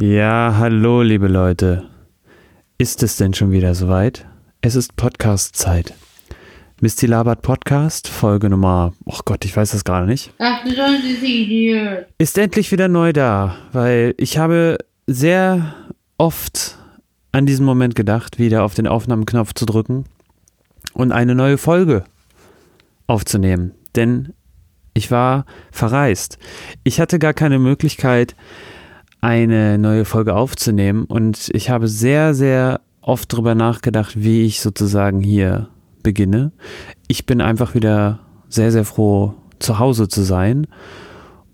[0.00, 1.82] Ja, hallo, liebe Leute.
[2.78, 4.28] Ist es denn schon wieder soweit?
[4.60, 5.92] Es ist Podcast-Zeit.
[6.80, 10.32] Misty Labert Podcast, Folge Nummer, oh Gott, ich weiß das gerade nicht.
[10.38, 10.70] Ach, du
[11.26, 12.06] Idiot.
[12.16, 15.74] Ist endlich wieder neu da, weil ich habe sehr
[16.16, 16.78] oft
[17.32, 20.04] an diesen Moment gedacht, wieder auf den Aufnahmeknopf zu drücken
[20.92, 22.04] und eine neue Folge
[23.08, 23.74] aufzunehmen.
[23.96, 24.32] Denn
[24.94, 26.38] ich war verreist.
[26.84, 28.36] Ich hatte gar keine Möglichkeit,
[29.20, 35.20] eine neue Folge aufzunehmen und ich habe sehr, sehr oft darüber nachgedacht, wie ich sozusagen
[35.20, 35.68] hier
[36.02, 36.52] beginne.
[37.08, 40.66] Ich bin einfach wieder sehr, sehr froh, zu Hause zu sein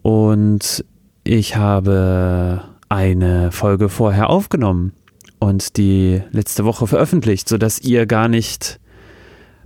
[0.02, 0.84] und
[1.24, 4.92] ich habe eine Folge vorher aufgenommen
[5.38, 8.80] und die letzte Woche veröffentlicht, sodass ihr gar nicht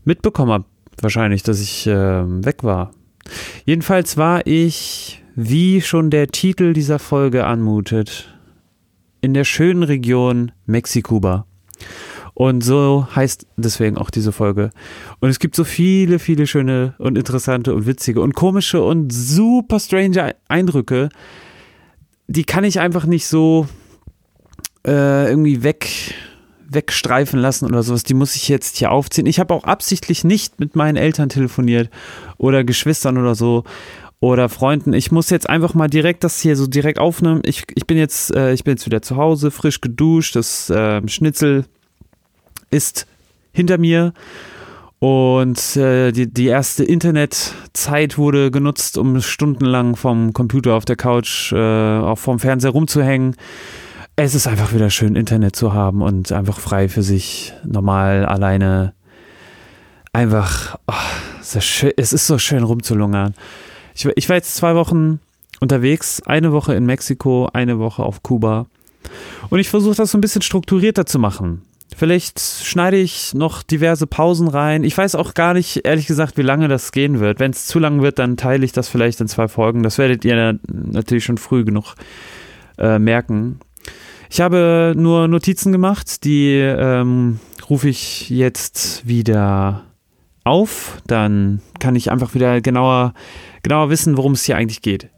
[0.04, 0.66] mitbekommen habt,
[1.02, 2.92] wahrscheinlich, dass ich äh, weg war.
[3.64, 8.34] Jedenfalls war ich, wie schon der Titel dieser Folge anmutet,
[9.20, 11.46] in der schönen Region Mexikuba.
[12.34, 14.70] Und so heißt deswegen auch diese Folge.
[15.20, 19.78] Und es gibt so viele, viele schöne und interessante und witzige und komische und super
[19.78, 21.08] strange Eindrücke.
[22.26, 23.68] Die kann ich einfach nicht so
[24.84, 25.88] äh, irgendwie weg,
[26.68, 28.02] wegstreifen lassen oder sowas.
[28.02, 29.26] Die muss ich jetzt hier aufziehen.
[29.26, 31.90] Ich habe auch absichtlich nicht mit meinen Eltern telefoniert
[32.38, 33.62] oder Geschwistern oder so
[34.20, 34.92] oder Freunden.
[34.92, 37.42] Ich muss jetzt einfach mal direkt das hier so direkt aufnehmen.
[37.44, 40.36] Ich, ich bin jetzt, äh, ich bin jetzt wieder zu Hause, frisch geduscht.
[40.36, 41.64] Das äh, Schnitzel
[42.70, 43.06] ist
[43.52, 44.12] hinter mir.
[44.98, 51.52] Und äh, die, die erste Internetzeit wurde genutzt, um stundenlang vom Computer auf der Couch,
[51.52, 51.56] äh,
[51.98, 53.36] auch vom Fernseher rumzuhängen
[54.20, 58.94] es ist einfach wieder schön, Internet zu haben und einfach frei für sich, normal, alleine.
[60.12, 60.92] Einfach, oh,
[61.40, 63.34] es, schön, es ist so schön rumzulungern.
[63.98, 65.18] Ich, ich war jetzt zwei Wochen
[65.60, 68.66] unterwegs, eine Woche in Mexiko, eine Woche auf Kuba.
[69.50, 71.62] Und ich versuche das so ein bisschen strukturierter zu machen.
[71.96, 74.84] Vielleicht schneide ich noch diverse Pausen rein.
[74.84, 77.40] Ich weiß auch gar nicht, ehrlich gesagt, wie lange das gehen wird.
[77.40, 79.82] Wenn es zu lang wird, dann teile ich das vielleicht in zwei Folgen.
[79.82, 81.96] Das werdet ihr natürlich schon früh genug
[82.76, 83.58] äh, merken.
[84.30, 89.87] Ich habe nur Notizen gemacht, die ähm, rufe ich jetzt wieder
[90.48, 91.00] auf.
[91.06, 93.12] Dann kann ich einfach wieder genauer,
[93.62, 95.10] genauer wissen, worum es hier eigentlich geht.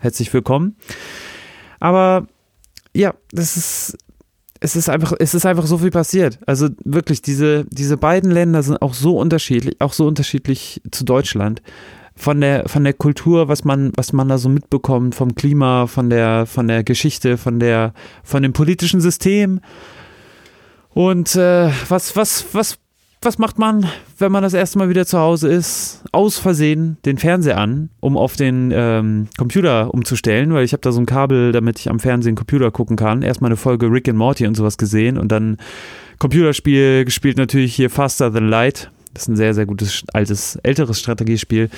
[0.00, 0.76] Herzlich willkommen.
[1.80, 2.26] Aber
[2.94, 3.98] ja, das ist,
[4.60, 6.38] es ist einfach, es ist einfach so viel passiert.
[6.46, 11.62] Also wirklich, diese, diese beiden Länder sind auch so unterschiedlich, auch so unterschiedlich zu Deutschland.
[12.18, 16.08] Von der, von der Kultur, was man, was man da so mitbekommt, vom Klima, von
[16.08, 17.92] der, von der Geschichte, von der,
[18.24, 19.60] von dem politischen System.
[20.94, 22.78] Und äh, was, was, was
[23.26, 26.04] was macht man, wenn man das erste Mal wieder zu Hause ist?
[26.12, 30.92] Aus Versehen den Fernseher an, um auf den ähm, Computer umzustellen, weil ich habe da
[30.92, 33.22] so ein Kabel, damit ich am Fernsehen Computer gucken kann.
[33.22, 35.56] Erstmal eine Folge Rick and Morty und sowas gesehen und dann
[36.20, 38.92] Computerspiel gespielt, natürlich hier Faster Than Light.
[39.12, 41.68] Das ist ein sehr, sehr gutes, altes, älteres Strategiespiel.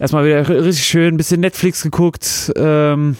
[0.00, 2.50] Erstmal wieder richtig schön, ein bisschen Netflix geguckt.
[2.56, 3.18] Ähm,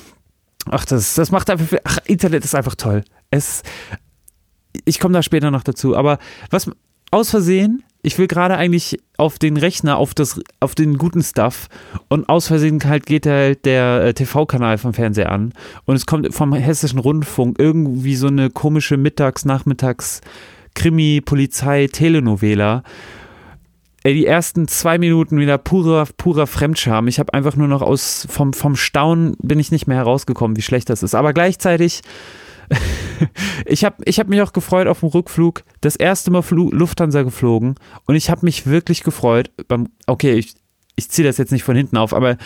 [0.70, 3.04] ach, das, das macht einfach, ach, Internet ist einfach toll.
[3.30, 3.62] Es,
[4.86, 5.94] ich komme da später noch dazu.
[5.94, 6.18] Aber
[6.48, 6.70] was,
[7.14, 11.69] aus Versehen, ich will gerade eigentlich auf den Rechner, auf, das, auf den guten Stuff
[12.08, 15.52] und aus Versehen halt geht der, der äh, TV-Kanal vom Fernseher an
[15.84, 20.22] und es kommt vom Hessischen Rundfunk irgendwie so eine komische Mittags-, Nachmittags-,
[20.75, 22.82] Krimi, Polizei, Telenovela.
[24.04, 27.06] Die ersten zwei Minuten wieder purer, purer Fremdscham.
[27.06, 30.62] Ich habe einfach nur noch aus, vom, vom Staunen bin ich nicht mehr herausgekommen, wie
[30.62, 31.14] schlecht das ist.
[31.14, 32.02] Aber gleichzeitig
[33.66, 35.64] ich habe ich hab mich auch gefreut auf dem Rückflug.
[35.80, 37.75] Das erste Mal Flu Lufthansa geflogen
[38.06, 39.50] und ich habe mich wirklich gefreut.
[39.69, 40.54] Beim, okay, ich,
[40.97, 42.36] ich ziehe das jetzt nicht von hinten auf, aber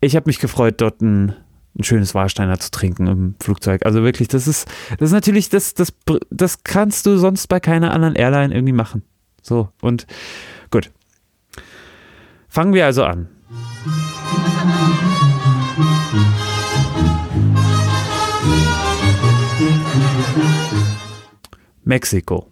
[0.00, 1.34] ich habe mich gefreut, dort ein,
[1.78, 3.84] ein schönes Warsteiner zu trinken im Flugzeug.
[3.84, 4.68] Also wirklich, das ist,
[4.98, 5.92] das ist natürlich, das, das,
[6.30, 9.02] das kannst du sonst bei keiner anderen Airline irgendwie machen.
[9.42, 10.06] So, und
[10.70, 10.90] gut.
[12.48, 13.28] Fangen wir also an.
[21.84, 22.46] Mexiko.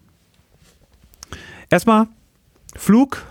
[1.71, 2.09] Erstmal
[2.77, 3.25] Flug,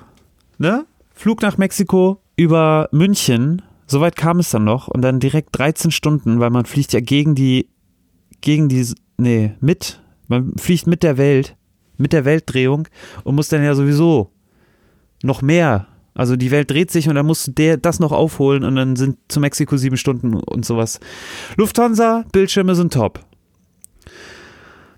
[0.58, 0.86] ne?
[1.14, 3.62] Flug nach Mexiko über München.
[3.86, 7.36] Soweit kam es dann noch und dann direkt 13 Stunden, weil man fliegt ja gegen
[7.36, 7.70] die,
[8.42, 8.88] gegen die,
[9.18, 11.56] nee, mit, man fliegt mit der Welt,
[11.98, 12.88] mit der Weltdrehung
[13.24, 14.32] und muss dann ja sowieso
[15.24, 18.64] noch mehr Also die Welt dreht sich und dann musst du der, das noch aufholen
[18.64, 21.00] und dann sind zu Mexiko sieben Stunden und sowas.
[21.58, 23.26] Lufthansa, Bildschirme sind top.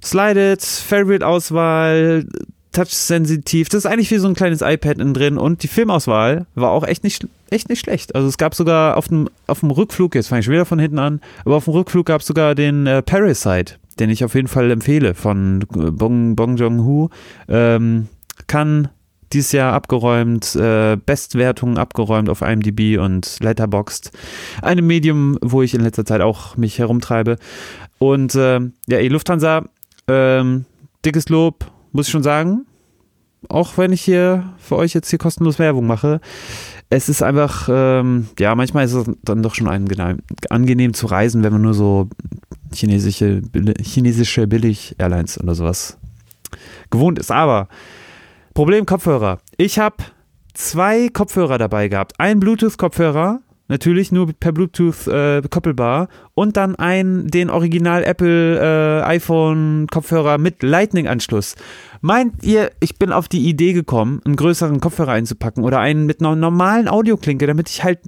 [0.03, 2.25] Slided, Favorite-Auswahl,
[2.73, 3.69] touch-sensitiv.
[3.69, 6.83] Das ist eigentlich wie so ein kleines iPad innen drin und die Filmauswahl war auch
[6.85, 8.15] echt nicht, echt nicht schlecht.
[8.15, 10.99] Also es gab sogar auf dem, auf dem Rückflug, jetzt fange ich wieder von hinten
[10.99, 14.47] an, aber auf dem Rückflug gab es sogar den äh, Parasite, den ich auf jeden
[14.47, 17.09] Fall empfehle von Bong, Bong Joon-ho.
[17.47, 18.07] Ähm,
[18.47, 18.89] kann
[19.31, 24.11] dieses Jahr abgeräumt, äh, Bestwertungen abgeräumt auf IMDb und Letterboxd.
[24.61, 27.37] Einem Medium, wo ich in letzter Zeit auch mich herumtreibe.
[27.99, 29.63] Und äh, ja, ey, Lufthansa,
[30.07, 30.65] ähm,
[31.05, 32.65] dickes Lob, muss ich schon sagen.
[33.49, 36.21] Auch wenn ich hier für euch jetzt hier kostenlos Werbung mache.
[36.89, 41.51] Es ist einfach, ähm, ja, manchmal ist es dann doch schon angenehm, zu reisen, wenn
[41.51, 42.07] man nur so
[42.73, 43.41] chinesische,
[43.81, 45.97] chinesische Billig-Airlines oder sowas
[46.89, 47.31] gewohnt ist.
[47.31, 47.67] Aber
[48.53, 49.39] Problem Kopfhörer.
[49.57, 49.97] Ich habe
[50.53, 52.19] zwei Kopfhörer dabei gehabt.
[52.19, 59.03] Ein Bluetooth-Kopfhörer, natürlich nur per Bluetooth äh, koppelbar, und dann ein den Original Apple äh,
[59.03, 61.55] iPhone Kopfhörer mit Lightning-Anschluss.
[62.01, 66.19] Meint ihr, ich bin auf die Idee gekommen, einen größeren Kopfhörer einzupacken oder einen mit
[66.19, 67.99] einer normalen Audioklinke, damit ich halt.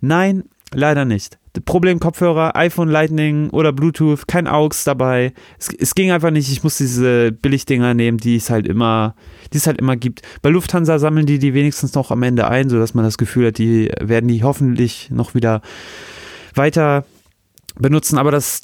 [0.00, 1.38] Nein, leider nicht.
[1.64, 5.32] Problem Kopfhörer, iPhone Lightning oder Bluetooth, kein AUX dabei.
[5.58, 6.50] Es, es ging einfach nicht.
[6.50, 9.14] Ich musste diese Billigdinger nehmen, die es halt immer,
[9.52, 10.22] die es halt immer gibt.
[10.42, 13.58] Bei Lufthansa sammeln die die wenigstens noch am Ende ein, sodass man das Gefühl hat,
[13.58, 15.62] die werden die hoffentlich noch wieder
[16.54, 17.04] weiter
[17.78, 18.18] benutzen.
[18.18, 18.62] Aber das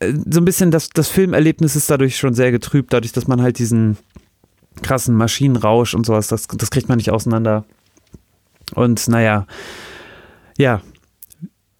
[0.00, 3.58] so ein bisschen das, das Filmerlebnis ist dadurch schon sehr getrübt, dadurch, dass man halt
[3.58, 3.96] diesen
[4.82, 7.64] krassen Maschinenrausch und sowas, das, das kriegt man nicht auseinander.
[8.74, 9.46] Und naja,
[10.56, 10.82] ja,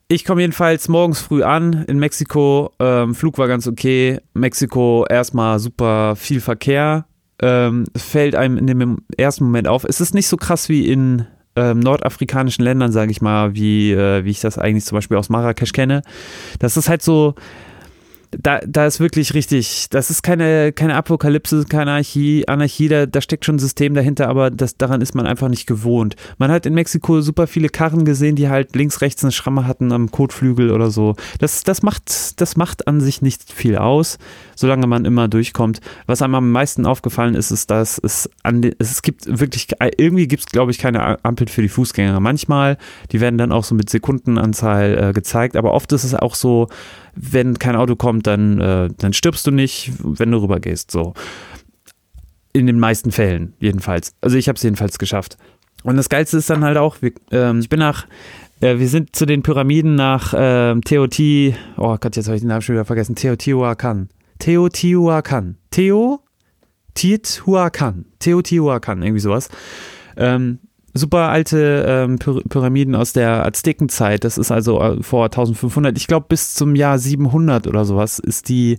[0.09, 2.73] ich komme jedenfalls morgens früh an in Mexiko.
[2.79, 4.19] Ähm, Flug war ganz okay.
[4.33, 7.05] Mexiko erstmal super viel Verkehr.
[7.41, 9.85] Ähm, fällt einem in dem ersten Moment auf.
[9.85, 11.27] Es ist nicht so krass wie in
[11.57, 15.29] ähm, nordafrikanischen Ländern, sage ich mal, wie, äh, wie ich das eigentlich zum Beispiel aus
[15.29, 16.03] Marrakesch kenne.
[16.59, 17.35] Das ist halt so,
[18.31, 23.21] da, da ist wirklich richtig, das ist keine, keine Apokalypse, keine Anarchie, Anarchie da, da
[23.21, 26.15] steckt schon ein System dahinter, aber das, daran ist man einfach nicht gewohnt.
[26.37, 29.93] Man hat in Mexiko super viele Karren gesehen, die halt links, rechts eine Schramme hatten
[29.93, 31.17] am Kotflügel oder so.
[31.39, 34.19] Das, das, macht, das macht an sich nicht viel aus,
[34.57, 35.81] solange man immer durchkommt.
[36.07, 40.43] Was einem am meisten aufgefallen ist, ist, dass es an es gibt wirklich, irgendwie gibt
[40.43, 42.21] es, glaube ich, keine Ampel für die Fußgänger.
[42.21, 42.77] Manchmal,
[43.13, 46.69] die werden dann auch so mit Sekundenanzahl äh, gezeigt, aber oft ist es auch so,
[47.21, 50.91] wenn kein Auto kommt, dann, äh, dann stirbst du nicht, wenn du rübergehst.
[50.91, 51.15] So.
[52.53, 54.15] In den meisten Fällen, jedenfalls.
[54.21, 55.37] Also ich habe es jedenfalls geschafft.
[55.83, 58.07] Und das Geilste ist dann halt auch, wir, äh, ich bin nach,
[58.61, 62.49] äh, wir sind zu den Pyramiden nach äh, Teoti, oh Gott, jetzt habe ich den
[62.49, 64.09] Namen schon wieder vergessen, Teotihuacan.
[64.39, 65.57] Teotihuacan.
[65.71, 66.21] Teo?
[66.95, 68.07] Tiethuacan.
[68.19, 69.49] Teotihuacan, irgendwie sowas.
[70.17, 70.59] Ähm,
[70.99, 74.25] super alte ähm, Pyramiden aus der Aztekenzeit.
[74.25, 75.97] Das ist also äh, vor 1500.
[75.97, 78.79] Ich glaube, bis zum Jahr 700 oder sowas ist die,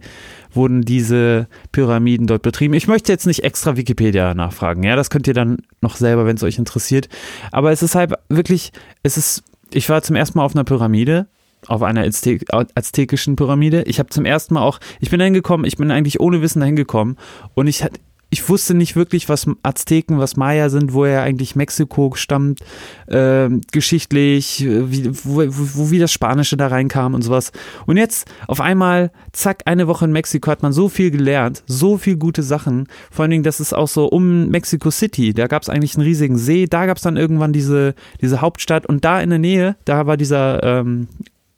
[0.53, 2.75] wurden diese Pyramiden dort betrieben.
[2.75, 4.83] Ich möchte jetzt nicht extra Wikipedia nachfragen.
[4.83, 7.09] Ja, das könnt ihr dann noch selber, wenn es euch interessiert.
[7.51, 11.27] Aber es ist halt wirklich, es ist, ich war zum ersten Mal auf einer Pyramide
[11.67, 13.83] auf einer Azte aztekischen Pyramide.
[13.83, 16.65] Ich habe zum ersten Mal auch, ich bin hingekommen, ich bin eigentlich ohne Wissen da
[16.65, 17.17] hingekommen
[17.53, 17.99] und ich hatte
[18.29, 22.59] ich wusste nicht wirklich, was Azteken, was Maya sind, woher eigentlich Mexiko stammt,
[23.07, 27.51] äh, geschichtlich, wie, wo, wo, wie das Spanische da reinkam und sowas.
[27.87, 31.97] Und jetzt auf einmal, zack, eine Woche in Mexiko hat man so viel gelernt, so
[31.97, 32.87] viel gute Sachen.
[33.09, 36.05] Vor allen Dingen, das ist auch so um Mexico City, da gab es eigentlich einen
[36.05, 39.75] riesigen See, da gab es dann irgendwann diese, diese Hauptstadt und da in der Nähe,
[39.85, 41.07] da war dieser ähm,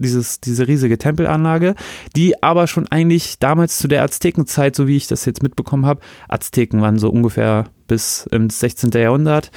[0.02, 1.76] dieses, diese riesige Tempelanlage,
[2.16, 6.02] die aber schon eigentlich damals zu der Aztekenzeit, so wie ich das jetzt mitbekommen habe,
[6.28, 8.92] Azteken waren so ungefähr bis ins 16.
[8.92, 9.52] Jahrhundert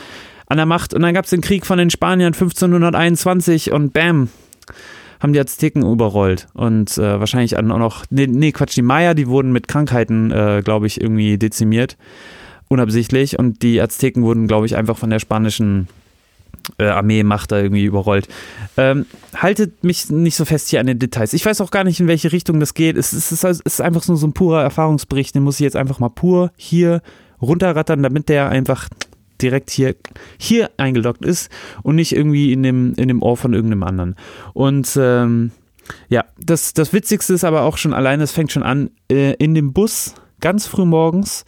[0.47, 0.95] an der Macht.
[0.95, 4.29] Und dann gab es den Krieg von den Spaniern 1521 und bam,
[5.21, 6.49] haben die Azteken überrollt.
[6.55, 10.63] Und äh, wahrscheinlich auch noch, nee, nee, Quatsch, die Maya, die wurden mit Krankheiten, äh,
[10.65, 11.97] glaube ich, irgendwie dezimiert,
[12.69, 13.39] unabsichtlich.
[13.39, 15.89] Und die Azteken wurden, glaube ich, einfach von der spanischen
[16.79, 18.29] äh, Armeemacht da irgendwie überrollt.
[18.77, 21.33] Ähm, haltet mich nicht so fest hier an den Details.
[21.33, 22.97] Ich weiß auch gar nicht, in welche Richtung das geht.
[22.97, 25.99] Es ist, es ist einfach nur so ein purer Erfahrungsbericht, den muss ich jetzt einfach
[25.99, 27.03] mal pur hier
[27.41, 28.89] runterrattern, damit der einfach
[29.41, 29.97] direkt hier,
[30.39, 31.51] hier eingeloggt ist
[31.83, 34.17] und nicht irgendwie in dem, in dem Ohr von irgendeinem anderen.
[34.53, 35.51] Und ähm,
[36.09, 39.55] ja, das, das Witzigste ist aber auch schon alleine, es fängt schon an, äh, in
[39.55, 41.45] dem Bus ganz früh morgens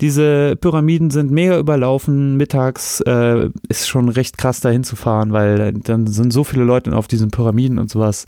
[0.00, 2.36] diese Pyramiden sind mega überlaufen.
[2.36, 6.94] Mittags äh, ist schon recht krass dahin zu fahren, weil dann sind so viele Leute
[6.96, 8.26] auf diesen Pyramiden und sowas.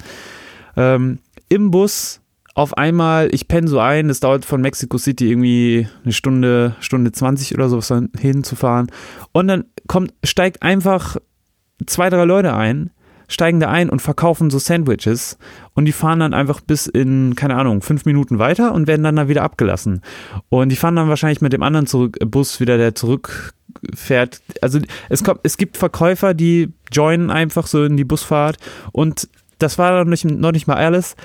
[0.76, 2.21] Ähm, Im Bus
[2.55, 7.12] auf einmal, ich penne so ein, es dauert von Mexico City irgendwie eine Stunde, Stunde
[7.12, 8.91] 20 oder sowas hinzufahren.
[9.33, 11.17] Und dann kommt, steigt einfach
[11.87, 12.91] zwei, drei Leute ein,
[13.33, 15.39] steigen da ein und verkaufen so Sandwiches
[15.75, 19.17] und die fahren dann einfach bis in, keine Ahnung, fünf Minuten weiter und werden dann
[19.17, 20.03] da wieder abgelassen.
[20.49, 24.41] Und die fahren dann wahrscheinlich mit dem anderen zurück, Bus wieder, der zurückfährt.
[24.61, 28.59] Also es, kommt, es gibt Verkäufer, die joinen einfach so in die Busfahrt
[28.93, 31.17] und das war noch nicht, noch nicht mal alles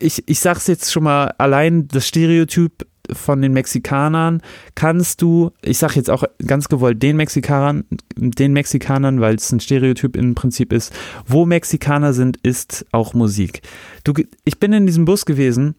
[0.00, 4.42] ich, ich sag's jetzt schon mal, allein das Stereotyp von den Mexikanern
[4.74, 7.84] kannst du, ich sag jetzt auch ganz gewollt den Mexikanern,
[8.16, 10.92] den Mexikanern, weil es ein Stereotyp im Prinzip ist,
[11.26, 13.62] wo Mexikaner sind, ist auch Musik.
[14.04, 14.12] Du,
[14.44, 15.74] ich bin in diesem Bus gewesen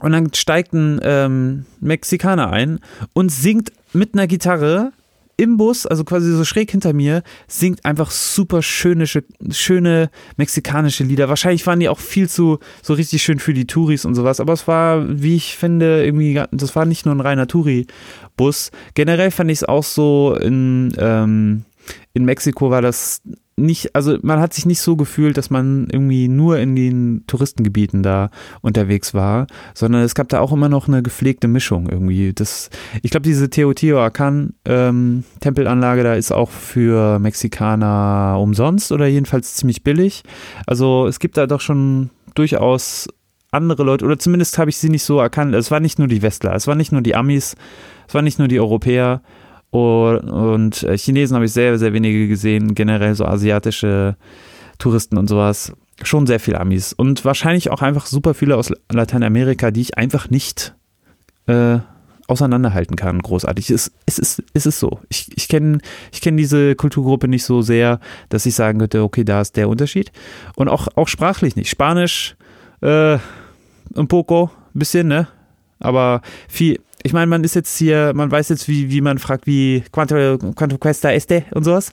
[0.00, 2.80] und dann steigt ein ähm, Mexikaner ein
[3.12, 4.92] und singt mit einer Gitarre
[5.36, 9.06] im Bus, also quasi so schräg hinter mir, singt einfach super schöne,
[9.50, 11.28] schöne mexikanische Lieder.
[11.28, 14.54] Wahrscheinlich waren die auch viel zu so richtig schön für die Touris und sowas, aber
[14.54, 18.70] es war, wie ich finde, irgendwie, das war nicht nur ein reiner Touri-Bus.
[18.94, 21.64] Generell fand ich es auch so in, ähm,
[22.14, 23.20] in Mexiko war das
[23.56, 28.02] nicht, also man hat sich nicht so gefühlt, dass man irgendwie nur in den Touristengebieten
[28.02, 32.34] da unterwegs war, sondern es gab da auch immer noch eine gepflegte Mischung irgendwie.
[32.34, 32.68] Das,
[33.02, 39.82] ich glaube, diese Teotihuacan ähm, Tempelanlage da ist auch für Mexikaner umsonst oder jedenfalls ziemlich
[39.82, 40.22] billig.
[40.66, 43.08] Also es gibt da doch schon durchaus
[43.52, 45.54] andere Leute, oder zumindest habe ich sie nicht so erkannt.
[45.54, 47.56] Es war nicht nur die Westler, es war nicht nur die Amis,
[48.06, 49.22] es war nicht nur die Europäer,
[49.70, 54.16] und äh, Chinesen habe ich sehr, sehr wenige gesehen, generell so asiatische
[54.78, 55.72] Touristen und sowas.
[56.02, 56.92] Schon sehr viele Amis.
[56.92, 60.74] Und wahrscheinlich auch einfach super viele aus Lateinamerika, die ich einfach nicht
[61.46, 61.78] äh,
[62.26, 63.70] auseinanderhalten kann, großartig.
[63.70, 65.00] Es, es, ist, es ist so.
[65.08, 65.78] Ich, ich kenne
[66.12, 69.68] ich kenn diese Kulturgruppe nicht so sehr, dass ich sagen könnte, okay, da ist der
[69.68, 70.12] Unterschied.
[70.54, 71.70] Und auch, auch sprachlich nicht.
[71.70, 72.36] Spanisch,
[72.82, 73.18] äh,
[73.94, 75.28] un poco, bisschen, ne?
[75.78, 79.46] Aber viel, ich meine, man ist jetzt hier, man weiß jetzt, wie, wie man fragt,
[79.46, 81.92] wie Quanto, Quanto Questa este und sowas.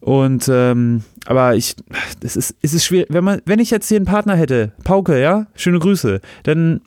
[0.00, 1.74] Und ähm, aber ich,
[2.22, 5.20] es ist, es ist schwierig, wenn man, wenn ich jetzt hier einen Partner hätte, Pauke,
[5.20, 6.80] ja, schöne Grüße, dann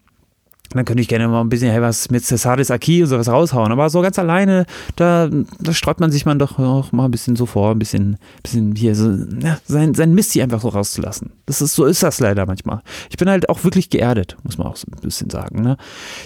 [0.74, 3.72] dann könnte ich gerne mal ein bisschen hey, was mit Cesaris Aki und sowas raushauen.
[3.72, 4.66] Aber so ganz alleine,
[4.96, 5.30] da,
[5.60, 8.76] da sträubt man sich man doch auch mal ein bisschen so vor, ein bisschen, bisschen
[8.76, 11.32] hier so, ja, sein, sein Mist hier einfach so rauszulassen.
[11.46, 12.82] Das ist, so ist das leider manchmal.
[13.10, 15.62] Ich bin halt auch wirklich geerdet, muss man auch so ein bisschen sagen.
[15.62, 15.78] Ne?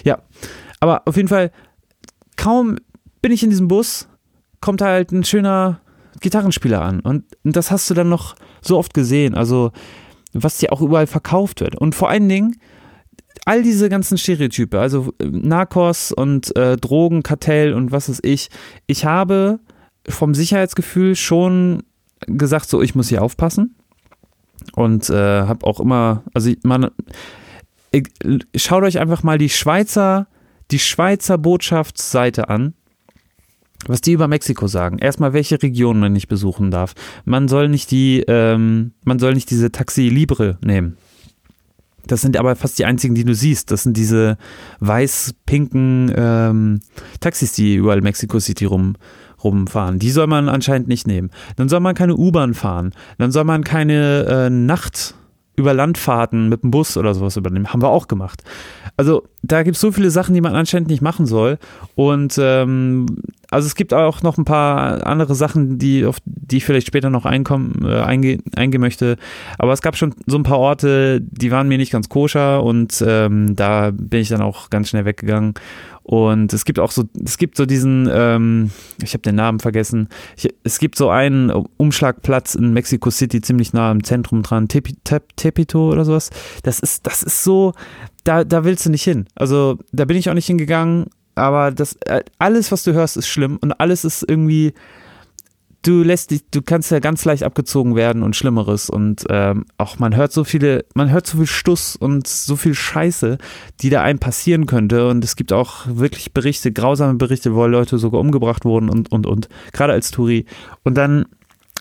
[0.04, 0.18] Ja,
[0.80, 1.50] aber auf jeden Fall,
[2.36, 2.76] kaum
[3.22, 4.08] bin ich in diesem Bus,
[4.60, 5.80] kommt halt ein schöner
[6.20, 7.00] Gitarrenspieler an.
[7.00, 9.34] Und das hast du dann noch so oft gesehen.
[9.34, 9.72] Also,
[10.32, 11.76] was dir auch überall verkauft wird.
[11.76, 12.56] Und vor allen Dingen,
[13.44, 18.48] all diese ganzen Stereotype, also äh, Narcos und äh, Drogenkartell und was weiß ich.
[18.86, 19.60] Ich habe
[20.08, 21.82] vom Sicherheitsgefühl schon
[22.26, 23.76] gesagt, so, ich muss hier aufpassen.
[24.74, 26.90] Und äh, habe auch immer, also man,
[28.54, 30.26] schaut euch einfach mal die Schweizer
[30.70, 32.74] die Schweizer Botschaftsseite an,
[33.86, 34.98] was die über Mexiko sagen.
[34.98, 36.94] Erstmal, welche Regionen man nicht besuchen darf.
[37.24, 40.96] Man soll nicht die, ähm, man soll nicht diese Taxi Libre nehmen.
[42.06, 43.70] Das sind aber fast die einzigen, die du siehst.
[43.70, 44.38] Das sind diese
[44.80, 46.80] weiß-pinken ähm,
[47.20, 48.94] Taxis, die überall Mexico City rum,
[49.42, 49.98] rumfahren.
[49.98, 51.30] Die soll man anscheinend nicht nehmen.
[51.56, 52.92] Dann soll man keine U-Bahn fahren.
[53.18, 55.14] Dann soll man keine äh, Nacht
[55.56, 57.72] über Landfahrten mit dem Bus oder sowas übernehmen.
[57.72, 58.42] Haben wir auch gemacht.
[58.96, 61.58] Also da gibt es so viele Sachen, die man anscheinend nicht machen soll.
[61.94, 63.06] Und ähm,
[63.50, 67.10] also es gibt auch noch ein paar andere Sachen, die, auf die ich vielleicht später
[67.10, 69.16] noch einkommen, äh, einge, eingehen möchte.
[69.58, 73.02] Aber es gab schon so ein paar Orte, die waren mir nicht ganz koscher und
[73.06, 75.54] ähm, da bin ich dann auch ganz schnell weggegangen.
[76.08, 78.70] Und es gibt auch so, es gibt so diesen, ähm,
[79.02, 83.72] ich habe den Namen vergessen, ich, es gibt so einen Umschlagplatz in Mexico City, ziemlich
[83.72, 86.30] nah am Zentrum dran, Tepi, Tep, Tepito oder sowas.
[86.62, 87.72] Das ist, das ist so,
[88.22, 89.26] da, da willst du nicht hin.
[89.34, 93.26] Also da bin ich auch nicht hingegangen, aber das, äh, alles, was du hörst, ist
[93.26, 94.74] schlimm und alles ist irgendwie,
[95.86, 99.98] du lässt dich, du kannst ja ganz leicht abgezogen werden und Schlimmeres und ähm, auch
[99.98, 103.38] man hört so viele, man hört so viel Stuss und so viel Scheiße,
[103.80, 107.98] die da einem passieren könnte und es gibt auch wirklich Berichte, grausame Berichte, wo Leute
[107.98, 110.46] sogar umgebracht wurden und und und gerade als Touri
[110.82, 111.26] und dann,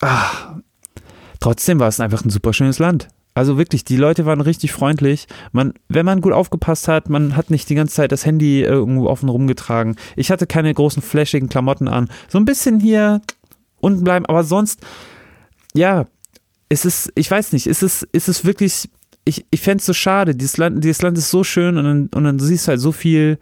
[0.02, 0.56] ach,
[1.40, 3.08] trotzdem war es einfach ein super schönes Land.
[3.38, 5.28] Also wirklich, die Leute waren richtig freundlich.
[5.52, 9.08] Man, wenn man gut aufgepasst hat, man hat nicht die ganze Zeit das Handy irgendwo
[9.08, 9.98] offen rumgetragen.
[10.16, 12.08] Ich hatte keine großen flashigen Klamotten an.
[12.30, 13.20] So ein bisschen hier
[13.86, 14.25] unten bleiben.
[14.25, 14.82] Aber sonst,
[15.74, 16.06] ja,
[16.70, 18.89] es ist, ich weiß nicht, ist es, ist es wirklich,
[19.24, 20.36] ich, ich fände es so schade.
[20.36, 22.92] Dieses Land, dieses Land ist so schön und dann, und dann siehst du halt so
[22.92, 23.38] viel.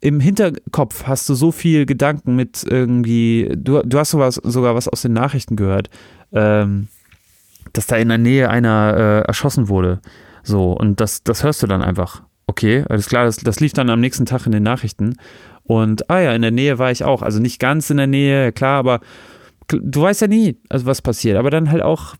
[0.00, 4.88] Im Hinterkopf hast du so viel Gedanken mit irgendwie, du, du hast sowas, sogar was
[4.88, 5.90] aus den Nachrichten gehört,
[6.32, 6.88] ähm,
[7.72, 10.00] dass da in der Nähe einer äh, erschossen wurde.
[10.42, 12.22] So, und das, das hörst du dann einfach.
[12.48, 15.14] Okay, alles klar, das, das lief dann am nächsten Tag in den Nachrichten.
[15.62, 17.22] Und, ah ja, in der Nähe war ich auch.
[17.22, 19.00] Also nicht ganz in der Nähe, klar, aber
[19.80, 21.36] du weißt ja nie, also was passiert.
[21.36, 22.14] Aber dann halt auch,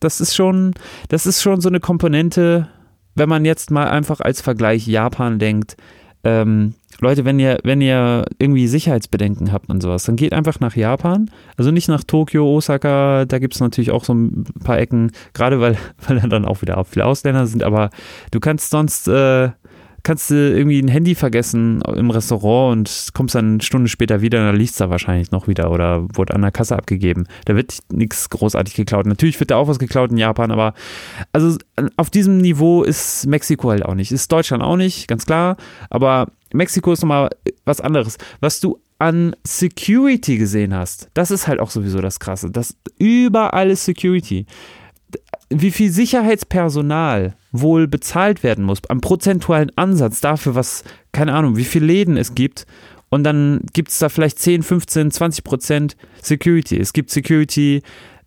[0.00, 0.72] das ist schon,
[1.08, 2.68] das ist schon so eine Komponente,
[3.14, 5.76] wenn man jetzt mal einfach als Vergleich Japan denkt,
[6.22, 10.76] ähm, Leute, wenn ihr, wenn ihr irgendwie Sicherheitsbedenken habt und sowas, dann geht einfach nach
[10.76, 11.30] Japan.
[11.56, 15.60] Also nicht nach Tokio, Osaka, da gibt es natürlich auch so ein paar Ecken, gerade
[15.60, 17.90] weil, weil dann auch wieder viele Ausländer sind, aber
[18.32, 19.50] du kannst sonst äh,
[20.02, 24.40] kannst du irgendwie ein Handy vergessen im Restaurant und kommst dann eine Stunde später wieder
[24.40, 27.26] und dann liegt es da wahrscheinlich noch wieder oder wurde an der Kasse abgegeben.
[27.44, 29.06] Da wird nichts großartig geklaut.
[29.06, 30.74] Natürlich wird da auch was geklaut in Japan, aber
[31.32, 31.56] also
[31.96, 34.12] auf diesem Niveau ist Mexiko halt auch nicht.
[34.12, 35.56] Ist Deutschland auch nicht, ganz klar.
[35.90, 37.30] Aber Mexiko ist nochmal
[37.64, 38.18] was anderes.
[38.40, 42.50] Was du an Security gesehen hast, das ist halt auch sowieso das Krasse.
[42.50, 44.46] Das überall ist Security
[45.50, 51.64] wie viel Sicherheitspersonal wohl bezahlt werden muss, am prozentualen Ansatz dafür, was, keine Ahnung, wie
[51.64, 52.66] viele Läden es gibt.
[53.08, 56.78] Und dann gibt es da vielleicht 10, 15, 20 Prozent Security.
[56.78, 57.82] Es gibt Security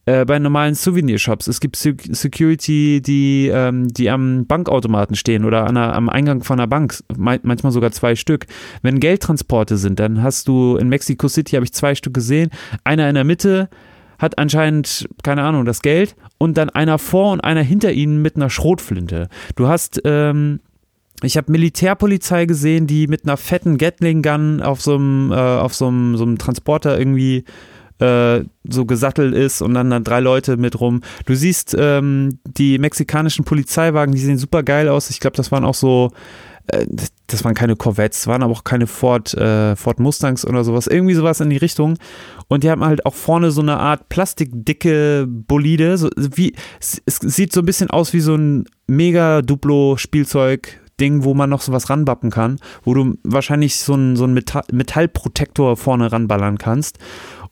[0.05, 1.47] äh, bei normalen Souvenirshops.
[1.47, 6.67] Es gibt Security, die, ähm, die am Bankautomaten stehen oder einer, am Eingang von einer
[6.67, 7.01] Bank.
[7.15, 8.45] manchmal sogar zwei Stück.
[8.81, 12.49] Wenn Geldtransporte sind, dann hast du in Mexico City, habe ich zwei Stück gesehen.
[12.83, 13.69] Einer in der Mitte,
[14.19, 18.35] hat anscheinend, keine Ahnung, das Geld und dann einer vor und einer hinter ihnen mit
[18.35, 19.29] einer Schrotflinte.
[19.55, 20.59] Du hast, ähm,
[21.21, 25.87] ich habe Militärpolizei gesehen, die mit einer fetten Gatling-Gun auf so einem, äh, auf so
[25.87, 27.45] einem, Transporter irgendwie
[27.99, 31.01] äh, so gesattelt ist und dann, dann drei Leute mit rum.
[31.25, 35.09] Du siehst ähm, die mexikanischen Polizeiwagen, die sehen super geil aus.
[35.09, 36.11] Ich glaube, das waren auch so
[37.27, 41.13] das waren keine Corvettes, waren aber auch keine Ford, äh, Ford Mustangs oder sowas, irgendwie
[41.13, 41.97] sowas in die Richtung.
[42.47, 47.17] Und die haben halt auch vorne so eine Art plastikdicke Bolide, so wie, es, es
[47.17, 51.89] sieht so ein bisschen aus wie so ein mega Duplo-Spielzeug, Ding, wo man noch sowas
[51.89, 56.99] ranbappen kann, wo du wahrscheinlich so einen so Metall Metallprotektor vorne ranballern kannst.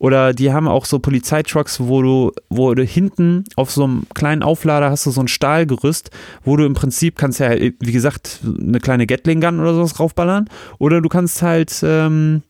[0.02, 4.42] Oder die haben auch so Polizeitrucks, wo du, wo du hinten auf so einem kleinen
[4.42, 6.10] Auflader hast du so ein Stahlgerüst,
[6.42, 10.50] wo du im Prinzip kannst ja, wie gesagt, eine kleine Gatling Gun oder sowas raufballern.
[10.80, 12.42] Oder du kannst halt, ähm,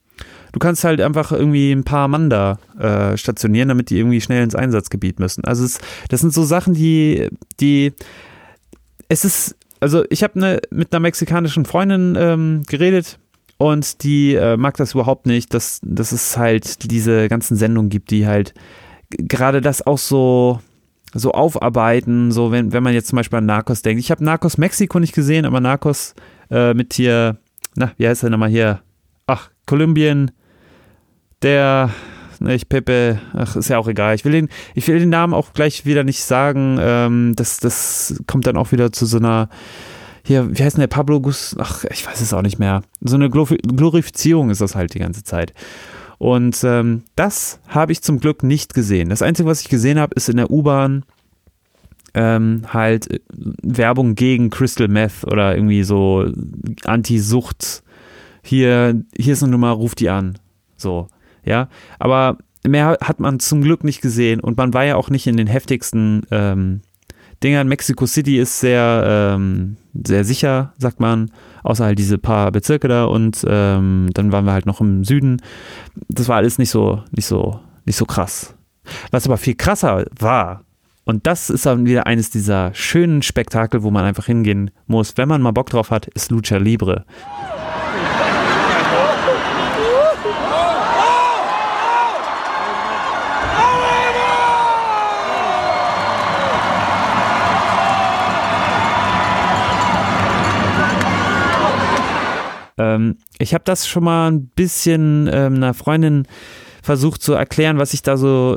[0.52, 4.42] du kannst halt einfach irgendwie ein paar Mann da äh, stationieren, damit die irgendwie schnell
[4.42, 5.44] ins Einsatzgebiet müssen.
[5.44, 7.28] Also es, das sind so Sachen, die,
[7.60, 7.92] die,
[9.10, 13.18] es ist, also ich habe ne, mit einer mexikanischen Freundin ähm, geredet,
[13.58, 18.10] und die äh, mag das überhaupt nicht, dass, dass es halt diese ganzen Sendungen gibt,
[18.10, 18.54] die halt
[19.10, 20.60] gerade das auch so,
[21.14, 24.00] so aufarbeiten, so wenn, wenn man jetzt zum Beispiel an Narcos denkt.
[24.00, 26.14] Ich habe Narcos Mexiko nicht gesehen, aber Narcos
[26.50, 27.38] äh, mit hier,
[27.76, 28.80] na, wie heißt der nochmal hier?
[29.26, 30.32] Ach, Kolumbien,
[31.42, 31.90] der,
[32.40, 34.14] nicht Pepe, ach, ist ja auch egal.
[34.14, 36.78] Ich will den, ich will den Namen auch gleich wieder nicht sagen.
[36.80, 39.48] Ähm, das, das kommt dann auch wieder zu so einer
[40.24, 41.56] hier, wie heißt denn der Pablo Gus?
[41.58, 42.82] Ach, ich weiß es auch nicht mehr.
[43.00, 45.52] So eine Glorifizierung ist das halt die ganze Zeit.
[46.18, 49.08] Und ähm, das habe ich zum Glück nicht gesehen.
[49.08, 51.04] Das Einzige, was ich gesehen habe, ist in der U-Bahn
[52.14, 53.20] ähm, halt äh,
[53.62, 56.30] Werbung gegen Crystal Meth oder irgendwie so
[56.85, 57.82] Anti-Sucht.
[58.44, 60.38] Hier, hier ist eine Nummer, ruft die an.
[60.76, 61.08] So,
[61.44, 61.68] ja.
[61.98, 65.37] Aber mehr hat man zum Glück nicht gesehen und man war ja auch nicht in
[65.37, 66.82] den heftigsten ähm,
[67.42, 67.68] Dingern.
[67.68, 71.31] Mexico City ist sehr, ähm, sehr sicher, sagt man,
[71.62, 75.40] außer halt diese paar Bezirke da und ähm, dann waren wir halt noch im Süden.
[76.09, 78.55] Das war alles nicht so, nicht so, nicht so krass.
[79.11, 80.64] Was aber viel krasser war,
[81.05, 85.28] und das ist dann wieder eines dieser schönen Spektakel, wo man einfach hingehen muss, wenn
[85.28, 87.05] man mal Bock drauf hat, ist Lucha Libre.
[102.78, 106.26] Ähm, ich habe das schon mal ein bisschen ähm, einer Freundin
[106.82, 108.56] versucht zu erklären, was ich da so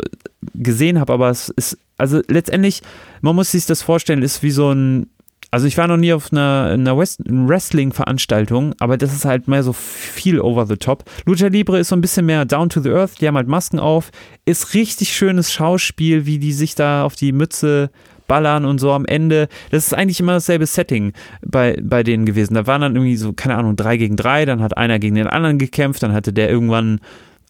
[0.54, 2.82] gesehen habe, aber es ist, also letztendlich,
[3.22, 5.08] man muss sich das vorstellen, ist wie so ein,
[5.52, 9.74] also ich war noch nie auf einer, einer Wrestling-Veranstaltung, aber das ist halt mehr so
[9.74, 11.06] viel over the top.
[11.26, 13.80] Lucha Libre ist so ein bisschen mehr down to the earth, die haben halt Masken
[13.80, 14.12] auf,
[14.46, 17.92] ist richtig schönes Schauspiel, wie die sich da auf die Mütze
[18.28, 19.48] ballern und so am Ende.
[19.72, 21.14] Das ist eigentlich immer dasselbe Setting
[21.46, 22.54] bei, bei denen gewesen.
[22.54, 25.28] Da waren dann irgendwie so, keine Ahnung, drei gegen drei, dann hat einer gegen den
[25.28, 27.00] anderen gekämpft, dann hatte der irgendwann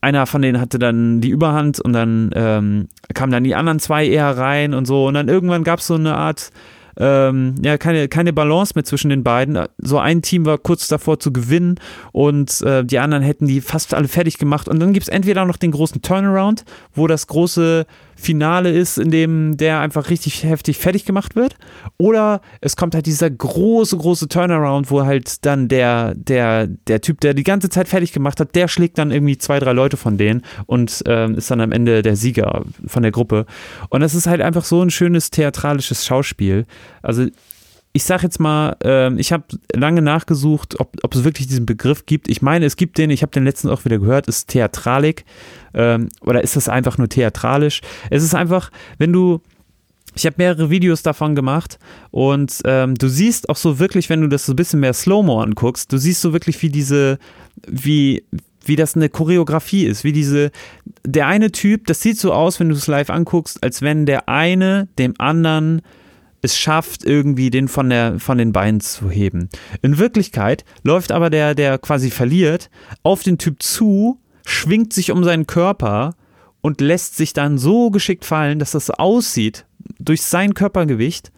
[0.05, 4.05] einer von denen hatte dann die Überhand und dann ähm, kamen dann die anderen zwei
[4.05, 5.07] eher rein und so.
[5.07, 6.51] Und dann irgendwann gab es so eine Art,
[6.97, 9.57] ähm, ja, keine, keine Balance mehr zwischen den beiden.
[9.79, 11.79] So ein Team war kurz davor zu gewinnen
[12.11, 14.69] und äh, die anderen hätten die fast alle fertig gemacht.
[14.69, 19.11] Und dann gibt es entweder noch den großen Turnaround, wo das große Finale ist, in
[19.11, 21.55] dem der einfach richtig heftig fertig gemacht wird.
[21.97, 27.19] Oder es kommt halt dieser große, große Turnaround, wo halt dann der, der, der Typ,
[27.21, 30.17] der die ganze Zeit fertig gemacht hat, der schlägt dann irgendwie zwei, drei Leute von
[30.17, 33.45] denen und ähm, ist dann am Ende der Sieger von der Gruppe.
[33.89, 36.65] Und das ist halt einfach so ein schönes theatralisches Schauspiel.
[37.01, 37.27] Also
[37.95, 42.27] ich sag jetzt mal, äh, ich habe lange nachgesucht, ob, es wirklich diesen Begriff gibt.
[42.27, 45.23] Ich meine, es gibt den, ich habe den letzten auch wieder gehört, ist Theatralik.
[45.73, 47.79] Ähm, oder ist das einfach nur theatralisch?
[48.09, 49.39] Es ist einfach, wenn du.
[50.13, 51.77] Ich habe mehrere Videos davon gemacht
[52.11, 55.41] und ähm, du siehst auch so wirklich, wenn du das so ein bisschen mehr Slow-Mo
[55.41, 57.19] anguckst, du siehst so wirklich, wie diese,
[57.67, 58.23] wie,
[58.63, 60.51] wie das eine Choreografie ist, wie diese,
[61.05, 64.29] der eine Typ, das sieht so aus, wenn du es live anguckst, als wenn der
[64.29, 65.81] eine dem anderen
[66.41, 69.49] es schafft, irgendwie den von, der, von den Beinen zu heben.
[69.81, 72.69] In Wirklichkeit läuft aber der, der quasi verliert,
[73.03, 76.15] auf den Typ zu, schwingt sich um seinen Körper
[76.61, 79.65] und lässt sich dann so geschickt fallen, dass das aussieht,
[79.99, 81.31] durch sein Körpergewicht,